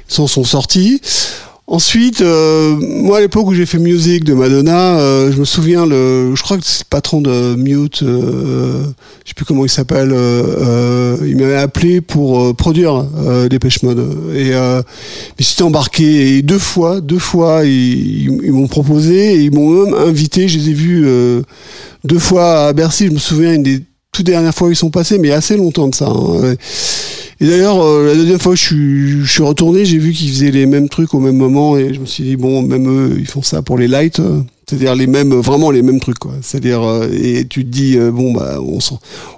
[0.09, 1.01] Ils s'en sont sortis.
[1.67, 5.87] Ensuite, euh, moi à l'époque où j'ai fait Music de Madonna, euh, je me souviens
[5.87, 8.83] le, je crois que c'est le patron de Mute, euh,
[9.23, 13.49] je sais plus comment il s'appelle, euh, euh, il m'avait appelé pour euh, produire euh,
[13.49, 13.97] Dépêche Mode
[14.35, 14.83] et euh,
[15.39, 20.47] j'étais embarqué et deux fois, deux fois ils, m'ont proposé et ils m'ont même invité.
[20.47, 21.07] Je les ai vus
[22.03, 23.07] deux fois à Bercy.
[23.07, 23.81] Je me souviens une des
[24.11, 26.05] toutes dernières fois où ils sont passés, mais assez longtemps de ça.
[26.05, 26.53] hein.
[27.41, 30.29] Et d'ailleurs, euh, la deuxième fois que je suis, je suis retourné, j'ai vu qu'ils
[30.29, 33.15] faisaient les mêmes trucs au même moment et je me suis dit bon, même eux,
[33.19, 34.19] ils font ça pour les lights.
[34.19, 36.31] euh, C'est-à-dire les mêmes, vraiment les mêmes trucs, quoi.
[36.41, 38.79] C'est-à-dire, euh, et tu te dis, euh, bon, bah, on,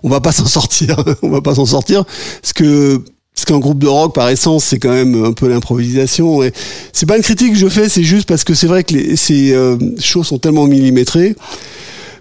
[0.03, 2.05] on va pas s'en sortir, on va pas s'en sortir,
[2.41, 3.01] parce que
[3.35, 6.41] parce qu'un groupe de rock, par essence, c'est quand même un peu l'improvisation.
[6.41, 6.51] Et
[6.91, 9.15] c'est pas une critique que je fais, c'est juste parce que c'est vrai que les,
[9.15, 11.35] ces euh, choses sont tellement millimétrées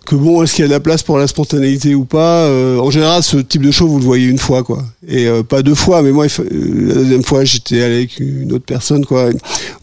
[0.07, 2.79] que bon, est-ce qu'il y a de la place pour la spontanéité ou pas euh,
[2.79, 4.83] En général, ce type de show, vous le voyez une fois, quoi.
[5.07, 6.45] Et euh, pas deux fois, mais moi, euh,
[6.89, 9.29] la deuxième fois, j'étais allé avec une autre personne, quoi.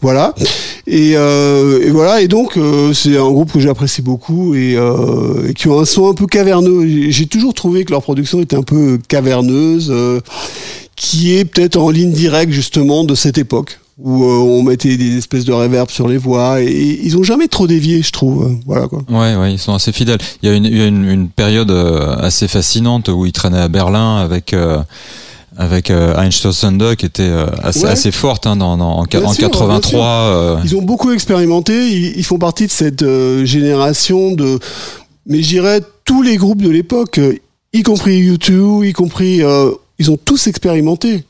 [0.00, 0.34] Voilà.
[0.86, 2.20] Et, euh, et voilà.
[2.22, 5.84] Et donc, euh, c'est un groupe que j'apprécie beaucoup et, euh, et qui ont un
[5.84, 6.86] son un peu caverneux.
[7.10, 9.92] J'ai- toujours trouvé que leur production était un peu caverneuse,
[10.96, 15.18] qui est peut-être en ligne directe justement de cette époque où euh, on mettait des
[15.18, 18.56] espèces de réverb sur les voix et, ils ont jamais trop dévié, je trouve.
[18.66, 19.02] Voilà quoi.
[19.08, 20.18] Ouais, ouais, ils sont assez fidèles.
[20.42, 23.32] Il y a une, il y a une, une période euh, assez fascinante où ils
[23.32, 24.78] traînaient à Berlin avec euh,
[25.56, 27.90] avec euh, Einstürzende qui était euh, assez, Ouais.
[27.90, 29.78] assez forte hein, dans, dans- en, Bien en sûr, 83.
[29.80, 29.98] bien sûr.
[30.02, 31.88] euh, Ils ont beaucoup expérimenté.
[31.88, 34.58] Ils, ils font partie de cette euh, génération de,
[35.28, 37.20] mais j'irais tous les groupes de l'époque,
[37.72, 41.22] y compris U2, y compris, euh, ils ont tous expérimenté.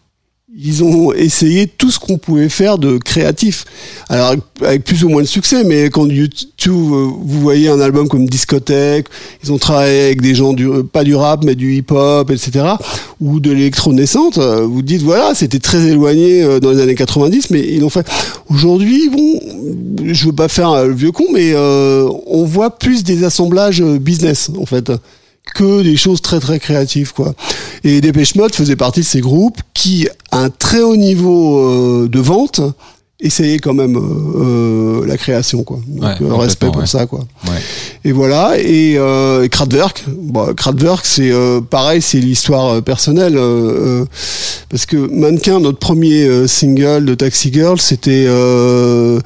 [0.56, 3.64] Ils ont essayé tout ce qu'on pouvait faire de créatif.
[4.08, 8.08] Alors avec- plus ou moins de succès, mais quand U2, euh, vous voyez un album
[8.08, 9.06] comme Discothèque,
[9.42, 12.66] ils ont travaillé avec des gens du pas du rap mais du hip-hop, etc.
[13.20, 14.38] ou de l'électro-naissante.
[14.38, 17.90] euh, Vous dites voilà, c'était très éloigné euh, dans les années 90, mais ils l'ont
[17.90, 18.06] fait.
[18.48, 19.40] Aujourd'hui, bon,
[20.06, 23.80] je veux pas faire euh, le vieux con, mais euh, on voit plus des assemblages
[23.80, 24.92] euh, business en fait
[25.54, 27.34] que des choses très très créatives quoi.
[27.84, 32.08] Et Dépêche Mode faisait partie de ces groupes qui, à un très haut niveau euh,
[32.08, 32.60] de vente,
[33.20, 35.78] essayaient quand même euh, euh, la création quoi.
[35.86, 36.86] Donc Ouais, euh, respect pour ouais.
[36.86, 37.20] ça quoi.
[37.46, 37.60] ouais.
[38.04, 38.58] Et voilà.
[38.58, 44.04] Et, euh, et Kraftwerk, bon, Kraftwerk, c'est euh, pareil, c'est l'histoire personnelle euh, euh,
[44.68, 49.20] parce que Mannequin, notre premier single de Taxi Girl, c'était euh,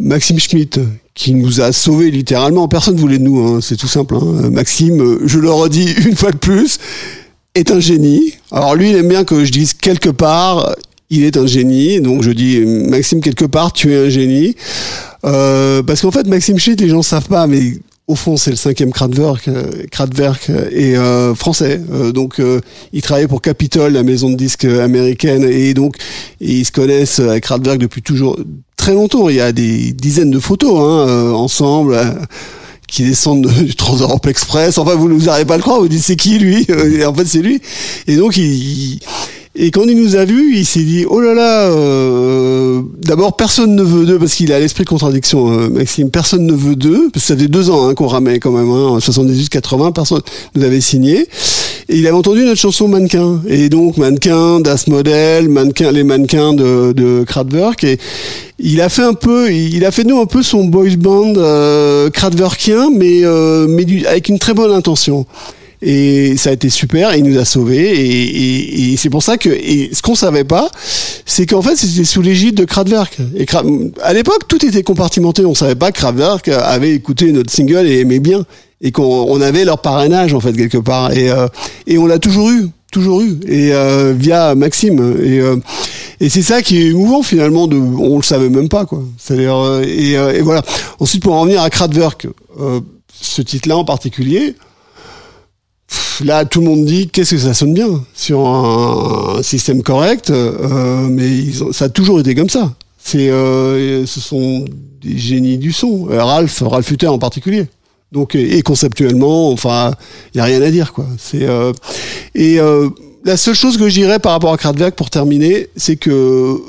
[0.00, 0.80] Maxime Schmitt
[1.16, 2.68] qui nous a sauvés littéralement.
[2.68, 4.14] Personne voulait de nous, hein, c'est tout simple.
[4.14, 4.50] hein.
[4.50, 6.78] Maxime, euh, je le redis une fois de plus,
[7.56, 8.34] est un génie.
[8.52, 10.76] Alors lui, il aime bien que je dise quelque part,
[11.10, 12.00] il est un génie.
[12.00, 14.54] Donc je dis, Maxime, quelque part, tu es un génie.
[15.24, 17.78] Euh, parce qu'en fait, Maxime Schmitt, les gens savent pas, mais
[18.08, 21.80] au fond, c'est le cinquième Kraftwerk, euh, Kraftwerk euh, et euh, français.
[21.92, 22.60] Euh, donc, euh,
[22.92, 25.96] il travaillait pour Capitol, la maison de disques américaine, et donc
[26.40, 28.38] ils se connaissent avec Kraftwerk depuis toujours
[28.86, 29.28] très longtemps.
[29.28, 31.94] Il y a des dizaines de photos hein, euh, ensemble.
[31.94, 32.04] euh,
[32.86, 34.78] qui descendent de- du Trans-Europe Express.
[34.78, 35.80] Enfin, vous vous n'arrivez pas à le croire.
[35.80, 36.64] Vous dites c'est qui lui?
[36.68, 37.60] Et en fait, c'est lui.
[38.06, 39.00] Et donc, il-
[39.58, 41.70] Et quand il nous a vus, il s'est dit oh là là.
[41.70, 46.10] euh, D'abord, personne ne veut d'eux parce qu'il a l'esprit de contradiction, euh, Maxime.
[46.10, 48.70] Personne ne veut d'eux parce que ça fait deux ans hein, qu'on ramait quand même.
[48.70, 50.20] Hein, 78-80, personne
[50.54, 51.26] nous avait signé.
[51.88, 53.40] Et il avait entendu notre chanson Mannequin.
[53.48, 57.82] Et donc Mannequin, Das Model, Mannequin, les mannequins de, de Kraftwerk.
[57.84, 57.98] Et
[58.58, 61.34] il a fait un peu, il a fait de nous un peu son boys band
[61.36, 62.10] euh,
[62.92, 65.26] mais euh, mais du, avec une très bonne intention.
[65.82, 67.90] Et ça a été super, il nous a sauvés.
[67.90, 70.70] Et, et, et c'est pour ça que, et ce qu'on savait pas,
[71.26, 73.18] c'est qu'en fait c'était sous l'égide de Kraftwerk.
[73.36, 73.46] Et
[74.02, 75.44] à l'époque, tout était compartimenté.
[75.44, 78.46] On savait pas que Kraftwerk avait écouté notre single et aimait bien,
[78.80, 81.12] et qu'on on avait leur parrainage en fait quelque part.
[81.12, 81.46] Et euh,
[81.86, 85.16] et on l'a toujours eu, toujours eu, et euh, via Maxime.
[85.22, 85.56] Et euh,
[86.20, 87.66] et c'est ça qui est émouvant finalement.
[87.66, 89.02] De, on le savait même pas quoi.
[89.18, 90.62] C'est-à-dire euh, et, euh, et voilà.
[91.00, 92.28] Ensuite pour en revenir à Kraftwerk,
[92.60, 92.80] euh,
[93.20, 94.54] ce titre-là en particulier.
[96.24, 101.08] Là, tout le monde dit qu'est-ce que ça sonne bien sur un, système correct, euh,
[101.10, 102.74] mais ça a toujours été comme ça.
[102.98, 104.64] C'est, euh, ce sont
[105.02, 106.08] des génies du son.
[106.10, 107.66] Euh, Ralph, Ralph Hutter en particulier.
[108.12, 109.92] Donc, et, conceptuellement, enfin,
[110.34, 111.06] il y a rien à dire, quoi.
[111.18, 111.46] C'est
[112.34, 112.58] et
[113.24, 116.60] la seule chose que je par rapport à Kraftwerk pour terminer, c'est que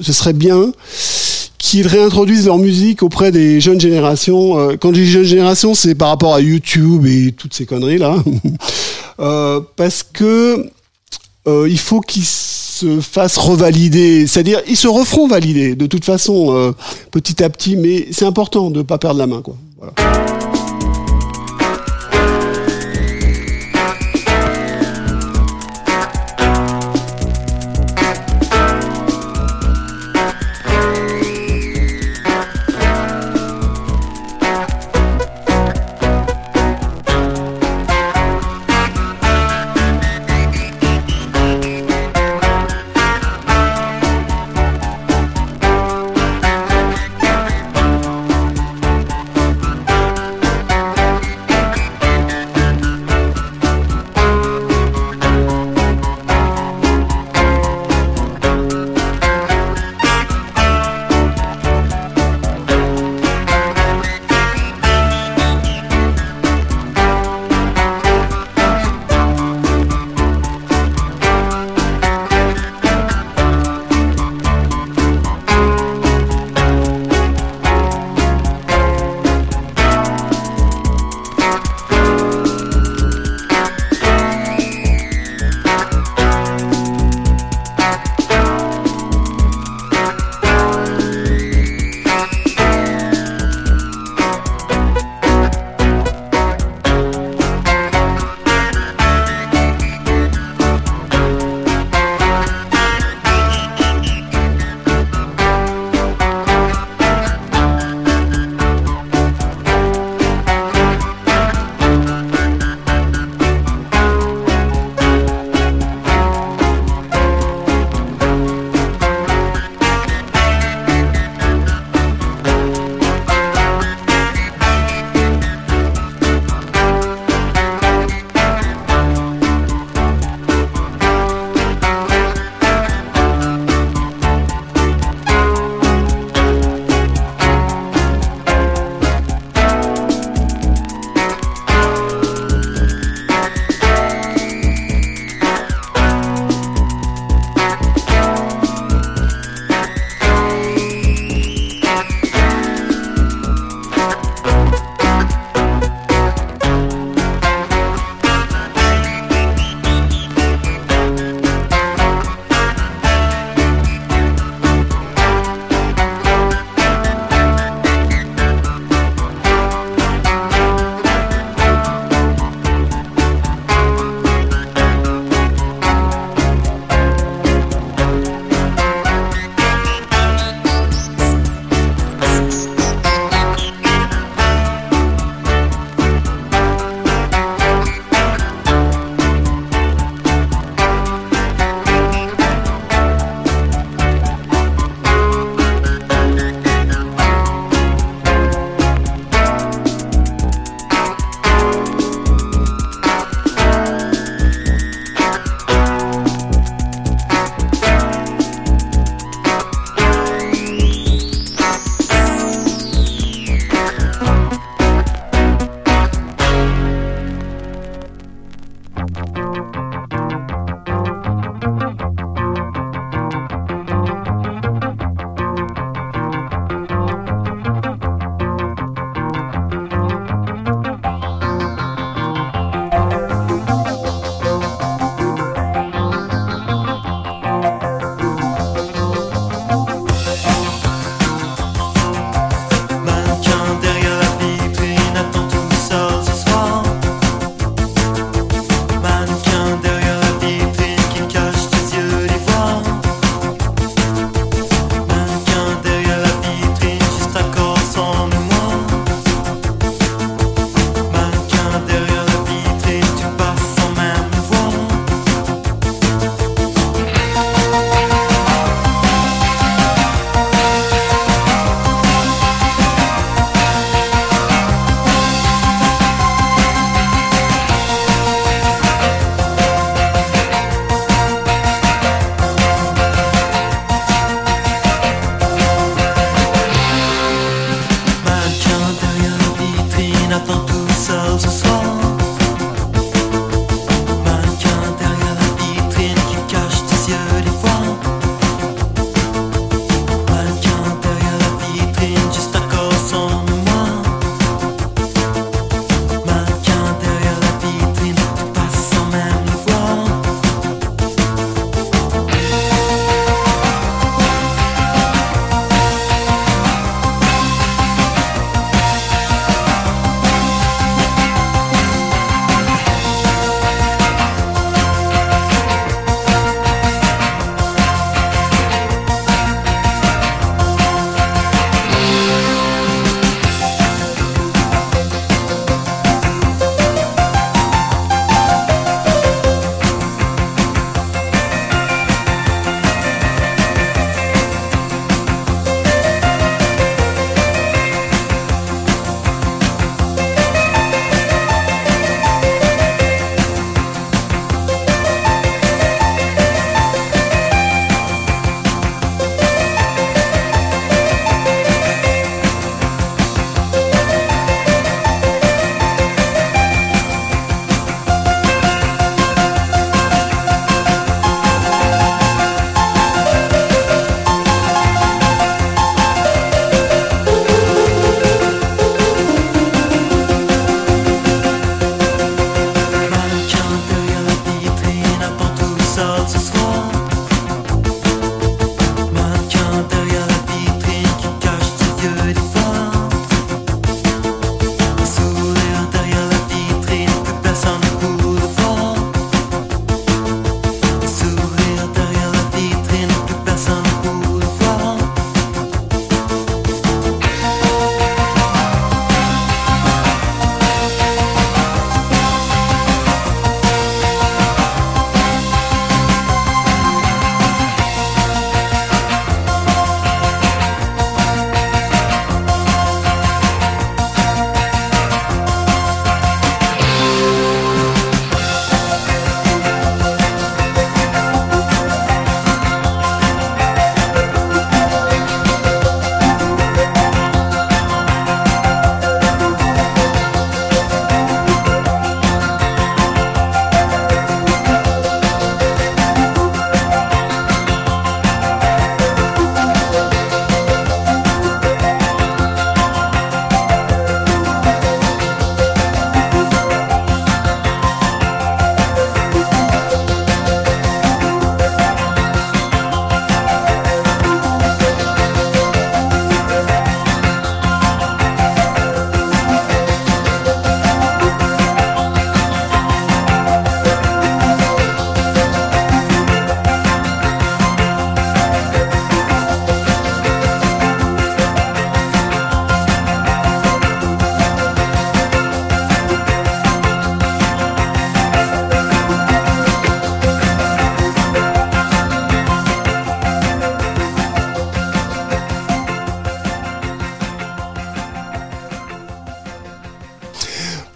[0.00, 0.72] ce serait bien
[1.58, 4.58] qu'ils réintroduisent leur musique auprès des jeunes générations.
[4.58, 7.98] Euh, Quand je dis jeunes générations, c'est par rapport à YouTube et toutes ces conneries
[7.98, 8.16] là,
[9.20, 10.70] Euh, parce que
[11.48, 16.54] euh, il faut qu'ils se fassent revalider, c'est-à-dire ils se referont valider de toute façon
[16.56, 16.70] euh,
[17.10, 19.56] petit à petit, mais c'est important de pas perdre la main quoi.
[19.76, 20.37] Voilà.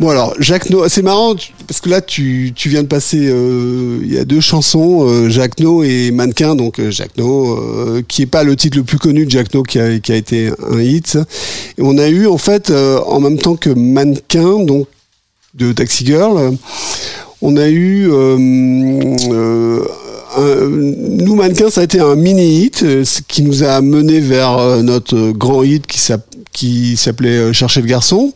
[0.02, 1.36] Bon alors, Jacques No, c'est marrant
[1.68, 5.28] parce que là tu, tu viens de passer, euh, il y a deux chansons, euh,
[5.28, 7.56] Jacques No et Mannequin, donc euh, Jacques No,
[8.08, 10.16] qui est pas le titre le plus connu de Jacques No, qui a, qui a
[10.16, 11.16] été un hit.
[11.78, 14.88] Et on a eu en fait, en même temps que Mannequin, donc
[15.54, 16.56] de Taxi Girl,
[17.40, 18.08] on a eu
[20.38, 25.30] nous mannequin ça a été un mini hit ce qui nous a mené vers notre
[25.30, 28.32] grand hit qui s'app- qui s'appelait Chercher le garçon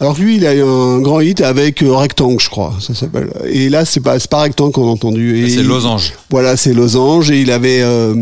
[0.00, 3.30] alors lui, il a eu un grand hit avec euh, Rectangle, je crois, ça s'appelle.
[3.46, 5.48] Et là, c'est pas, c'est pas Rectangle qu'on a entendu.
[5.50, 6.12] C'est Losange.
[6.30, 7.30] Voilà, c'est Losange.
[7.32, 8.14] Et il avait, euh,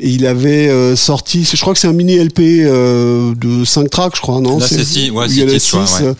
[0.00, 4.16] il avait euh, sorti, je crois que c'est un mini LP euh, de 5 tracks,
[4.16, 4.58] je crois, non?
[4.58, 5.58] Là, c'est six, ouais, il y a ouais.
[6.02, 6.14] euh,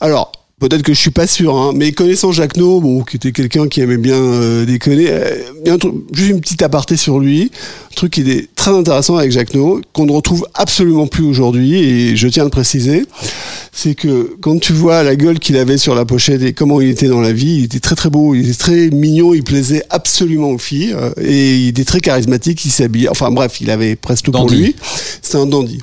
[0.00, 3.32] Alors, peut-être que je suis pas sûr, hein, mais connaissant Jacques No, bon, qui était
[3.32, 6.62] quelqu'un qui aimait bien euh, déconner, euh, il y a un truc, juste une petite
[6.62, 7.50] aparté sur lui,
[7.90, 11.74] un truc qui est très intéressant avec Jacques No, qu'on ne retrouve absolument plus aujourd'hui,
[11.82, 13.06] et je tiens à le préciser,
[13.72, 16.88] c'est que quand tu vois la gueule qu'il avait sur la pochette et comment il
[16.88, 19.82] était dans la vie, il était très très beau, il était très mignon, il plaisait
[19.90, 23.96] absolument aux filles, euh, et il était très charismatique, il s'habillait, enfin bref, il avait
[23.96, 24.56] presque tout pour Dandy.
[24.56, 24.76] lui,
[25.20, 25.80] c'était un dandy.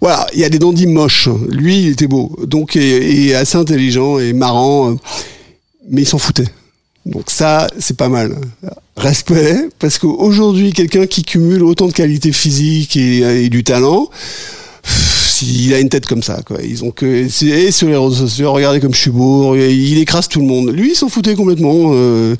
[0.00, 1.28] Voilà, il y a des dandys moches.
[1.50, 2.34] Lui, il était beau.
[2.46, 4.92] Donc, et, et assez intelligent et marrant.
[4.92, 4.96] euh,
[5.90, 6.48] Mais il s'en foutait.
[7.06, 8.36] Donc ça, c'est pas mal.
[8.96, 14.10] Respect, parce qu'aujourd'hui, quelqu'un qui cumule autant de qualités physiques et, du talent,
[15.42, 16.40] il a une tête comme ça.
[16.62, 20.28] Ils ont que, et sur les réseaux sociaux, regardez comme je suis beau, il écrase
[20.28, 20.70] tout le monde.
[20.70, 21.92] Lui, il s'en foutait complètement.
[21.94, 22.36] euh,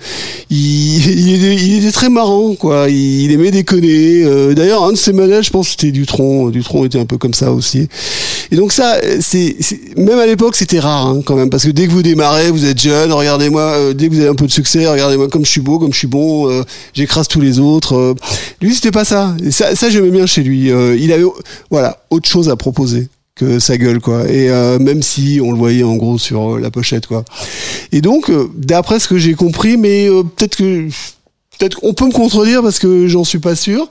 [0.51, 2.89] il, était, très marrant, quoi.
[2.89, 4.23] Il, aimait déconner.
[4.24, 6.51] euh, D'ailleurs, un de ses modèles, je pense, c'était Dutron.
[6.51, 7.89] Dutron était un peu comme ça aussi.
[8.51, 9.56] Et donc ça, c'est
[9.97, 12.64] même à l'époque, c'était rare hein, quand même, parce que dès que vous démarrez, vous
[12.64, 15.51] êtes jeune, regardez-moi, euh, dès que vous avez un peu de succès, regardez-moi comme je
[15.51, 16.62] suis beau, comme je suis bon,
[16.94, 18.14] j'écrase tous les autres.
[18.60, 19.36] lui, c'était pas ça.
[19.51, 20.68] Ça, ça j'aimais bien chez lui.
[20.68, 21.24] Il avait,
[21.70, 22.86] voilà, autre chose à proposer
[23.37, 24.29] que sa gueule, quoi.
[24.29, 27.25] Et euh, même si on le voyait en gros sur euh, la pochette, quoi.
[27.93, 30.89] Et donc, euh, d'après ce que j'ai compris, mais peut-être que
[31.59, 33.89] peut-être qu'on peut me contredire parce que j'en suis pas sûr.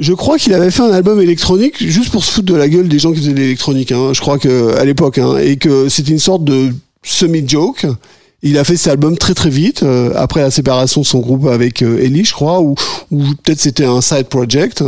[0.00, 2.88] Je crois qu'il avait fait un album électronique juste pour se foutre de la gueule
[2.88, 3.92] des gens qui faisaient de l'électronique.
[3.92, 4.12] Hein.
[4.12, 6.74] Je crois que à l'époque, hein, et que c'était une sorte de
[7.04, 7.86] semi-joke.
[8.42, 9.84] Il a fait cet album très très vite
[10.16, 12.74] après la séparation de son groupe avec Ellie, je crois, ou,
[13.10, 14.82] ou peut-être c'était un side project.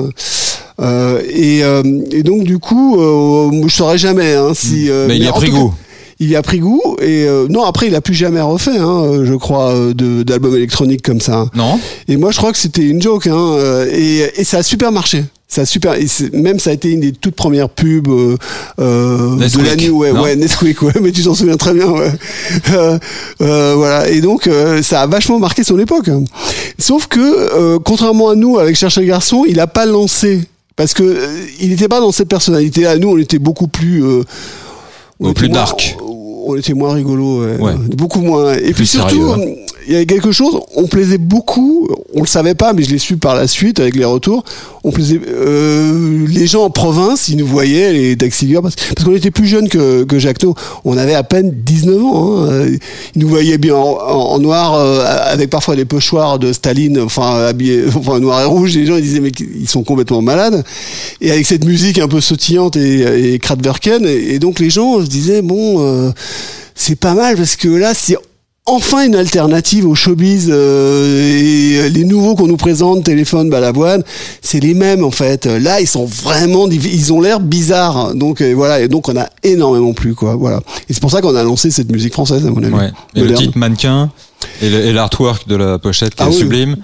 [0.81, 1.82] Euh, et, euh,
[2.12, 4.90] et donc du coup, euh, je saurais jamais hein, si.
[4.90, 5.73] euh, Mais il y a pris goût.
[6.20, 9.20] il y a pris goût et euh, non après il a plus jamais refait hein,
[9.24, 9.93] je crois euh,
[10.24, 11.47] d'albums électroniques comme ça.
[11.55, 11.78] Non.
[12.09, 14.93] et moi je crois que c'était une joke hein, euh, et, et ça a super
[14.93, 15.24] marché.
[15.48, 18.36] Ça a super et même ça a été une des toutes premières pubs euh,
[18.78, 22.11] de la nuit ouais ouais Nesquik ouais mais tu t'en souviens très bien ouais.
[22.73, 22.98] Euh,
[23.43, 24.09] euh, voilà.
[24.09, 26.11] Et donc euh, ça a vachement marqué son époque.
[26.78, 30.40] Sauf que euh, contrairement à nous avec Chercher le garçon il a pas lancé
[30.77, 34.05] parce que euh, il n'était pas dans cette personnalité là nous on était beaucoup plus
[34.05, 34.23] euh,
[35.19, 35.97] on Ou était plus moins- dark.
[36.01, 37.59] on était moins rigolo, ouais.
[37.59, 37.74] Ouais.
[37.97, 38.55] beaucoup moins.
[38.55, 39.76] Et puis surtout, sérieux, hein.
[39.87, 42.99] Il y avait quelque chose, on plaisait beaucoup, on le savait pas, mais je l'ai
[42.99, 44.45] su par la suite avec les retours.
[44.85, 49.15] On plaisait, euh, les gens en province, ils nous voyaient, les taxi girls, parce, qu'on
[49.15, 50.55] était plus jeunes que, que No.
[50.85, 52.45] On avait à peine 19 ans.
[52.45, 52.67] Hein.
[53.15, 57.85] Ils nous voyaient bien en, noir, euh, avec parfois des pochoirs de Staline, enfin habillés,
[57.97, 58.75] enfin noir et rouge.
[58.75, 60.65] Les gens ils disaient mais ils sont complètement malades.
[61.21, 65.07] Et avec cette musique un peu sautillante et, et et, et donc les gens se
[65.07, 65.77] disaient bon.
[65.81, 66.11] euh,
[66.79, 68.19] c'est pas mal parce que là, c'est
[68.66, 74.02] enfin une alternative au showbiz euh, et les nouveaux qu'on nous présente, téléphone, balavoine,
[74.43, 75.47] c'est les mêmes en fait.
[75.47, 78.14] Là, ils sont vraiment, ils ont l'air bizarres.
[78.14, 80.34] Donc euh, voilà, et donc on a énormément plu quoi.
[80.36, 80.60] Voilà.
[80.88, 82.74] Et c'est pour ça qu'on a lancé cette musique française à mon avis.
[82.74, 82.90] Ouais.
[83.14, 84.10] Et le titre mannequin
[84.60, 86.34] et l'artwork de la pochette qui Ah est oui.
[86.36, 86.76] sublime.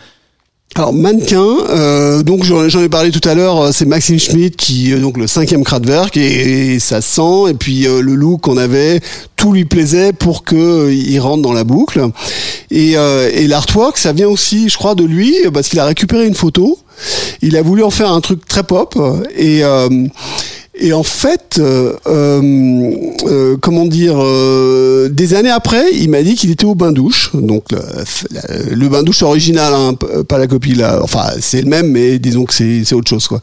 [0.74, 4.92] Alors mannequin, euh, donc j'en ai parlé tout à l'heure, euh, c'est Maxime Schmidt qui
[4.92, 8.56] euh, donc le cinquième Kraftwerk et, et ça sent et puis euh, le look qu'on
[8.56, 9.00] avait,
[9.36, 12.00] tout lui plaisait pour que euh, il rentre dans la boucle.
[12.70, 16.26] Et, euh, et l'artwork ça vient aussi je crois de lui parce qu'il a récupéré
[16.26, 16.78] une photo,
[17.42, 18.98] il a voulu en faire un truc très pop
[19.36, 19.62] et
[20.74, 22.40] et en fait, euh, euh,
[23.26, 27.64] euh, comment dire, euh, des années après, il m'a dit qu'il était au bain-douche, donc
[28.70, 29.94] le, bain-douche original, hein,
[30.26, 31.00] pas la copie là.
[31.02, 33.42] Enfin, c'est le même, mais disons que c'est c'est autre chose, quoi.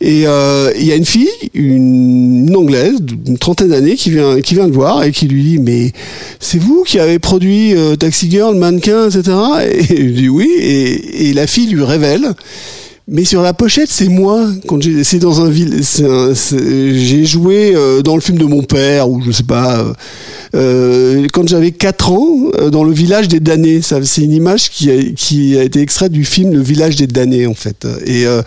[0.00, 4.40] Et euh, il y a une fille, une, une anglaise d'une trentaine d'années, qui vient
[4.40, 5.92] qui vient le voir et qui lui dit, mais
[6.40, 9.36] c'est vous qui avez produit euh, Taxi Girl, Mannequin, etc.
[9.70, 12.34] Et il dit oui, et, et la fille lui révèle
[13.08, 14.48] Mais sur la pochette, c'est moi.
[14.66, 19.08] Quand j'ai, c'est dans un ville, j'ai joué euh, dans le film de mon père
[19.08, 19.78] ou je sais pas.
[19.78, 19.92] euh,
[20.56, 23.80] euh, quand j'avais 4 ans, euh, dans le village des damnés.
[23.80, 27.06] Ça, c'est une image qui a, qui a été extraite du film Le village des
[27.06, 27.86] damnés en fait.
[28.06, 28.42] Et, euh,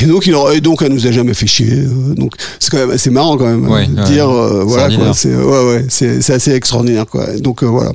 [0.00, 1.72] et donc, il aurait, et donc, elle nous a jamais fait chier.
[1.72, 5.12] euh, donc, c'est quand même assez marrant quand même Ouais, dire euh, voilà.
[5.14, 7.26] C'est ouais ouais, c'est, c'est assez extraordinaire quoi.
[7.38, 7.90] Donc euh, voilà.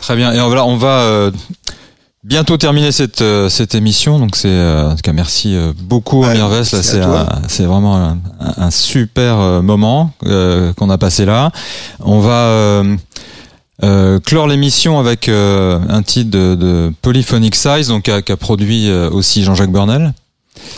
[0.00, 0.32] Très bien.
[0.32, 1.30] Et voilà, on va euh,
[2.24, 4.18] bientôt terminer cette euh, cette émission.
[4.18, 6.72] Donc c'est euh, en tout cas merci euh, beaucoup Ouais, Amir Vest.
[6.72, 7.00] Là c'est
[7.48, 8.18] c'est vraiment un,
[8.56, 11.50] un super moment euh, qu'on a passé là.
[12.00, 12.96] On va euh,
[13.82, 19.10] euh, clore l'émission avec euh, un titre de, de Polyphonic Size, donc qu'a produit euh,
[19.10, 20.12] aussi Jean-Jacques Burnel.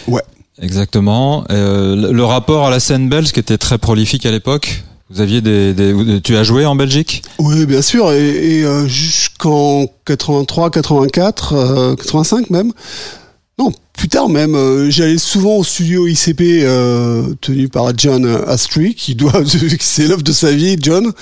[0.08, 0.22] Ouais.
[0.62, 1.44] Exactement.
[1.50, 4.84] Euh, le, le rapport à la scène belge qui était très prolifique à l'époque.
[5.10, 5.74] Vous aviez des,
[6.24, 7.22] tu as joué en Belgique?
[7.38, 12.72] Oui, bien sûr, et, euh, jusqu'en 83, 84, euh, 85 même.
[13.58, 18.94] Non, plus tard même, euh, j'allais souvent au studio ICP euh, tenu par John Astry,
[18.94, 19.42] qui doit,
[19.80, 21.12] c'est l'œuvre de sa vie, John.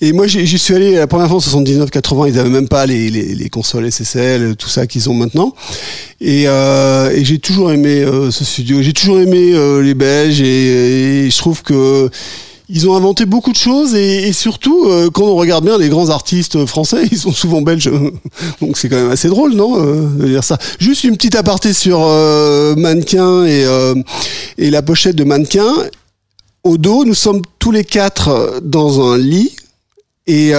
[0.00, 2.30] Et moi, j'y suis allé la première fois en 79-80.
[2.30, 5.54] Ils avaient même pas les, les, les consoles SSL, tout ça qu'ils ont maintenant.
[6.20, 6.46] Et,
[7.22, 8.82] j'ai toujours aimé ce studio.
[8.82, 12.10] J'ai toujours aimé les Belges et je trouve que
[12.70, 16.10] ils ont inventé beaucoup de choses et, surtout, euh, quand on regarde bien les grands
[16.10, 17.90] artistes français, ils sont souvent belges.
[18.60, 20.58] Donc c'est quand même assez drôle, non, euh, de dire ça.
[20.78, 25.72] Juste une petite aparté sur euh, Mannequin et, la pochette de Mannequin.
[26.62, 29.56] Au dos, nous sommes tous les quatre dans un lit
[30.26, 30.50] et,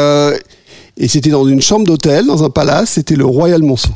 [0.98, 2.92] et c'était dans une chambre d'hôtel, dans un palace.
[2.92, 3.92] C'était le Royal Monceau.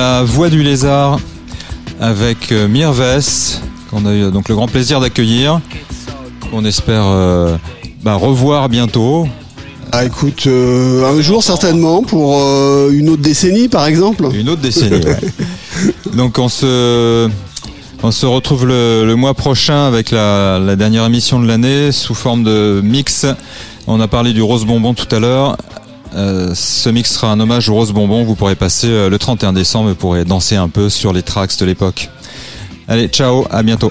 [0.00, 1.20] La voix du lézard
[2.00, 3.60] avec euh, Mirves,
[3.90, 5.60] qu'on a eu donc le grand plaisir d'accueillir,
[6.50, 7.58] qu'on espère euh,
[8.02, 9.28] bah, revoir bientôt.
[9.92, 14.26] Ah écoute, euh, un jour certainement pour euh, une autre décennie par exemple.
[14.32, 15.04] Une autre décennie.
[15.04, 15.20] ouais.
[16.16, 17.28] Donc on se
[18.02, 22.14] on se retrouve le, le mois prochain avec la, la dernière émission de l'année sous
[22.14, 23.26] forme de mix.
[23.86, 25.58] On a parlé du rose bonbon tout à l'heure.
[26.14, 28.24] Euh, ce mix sera un hommage au rose bonbon.
[28.24, 31.64] Vous pourrez passer euh, le 31 décembre pourrez danser un peu sur les tracks de
[31.66, 32.10] l'époque.
[32.88, 33.90] Allez, ciao, à bientôt.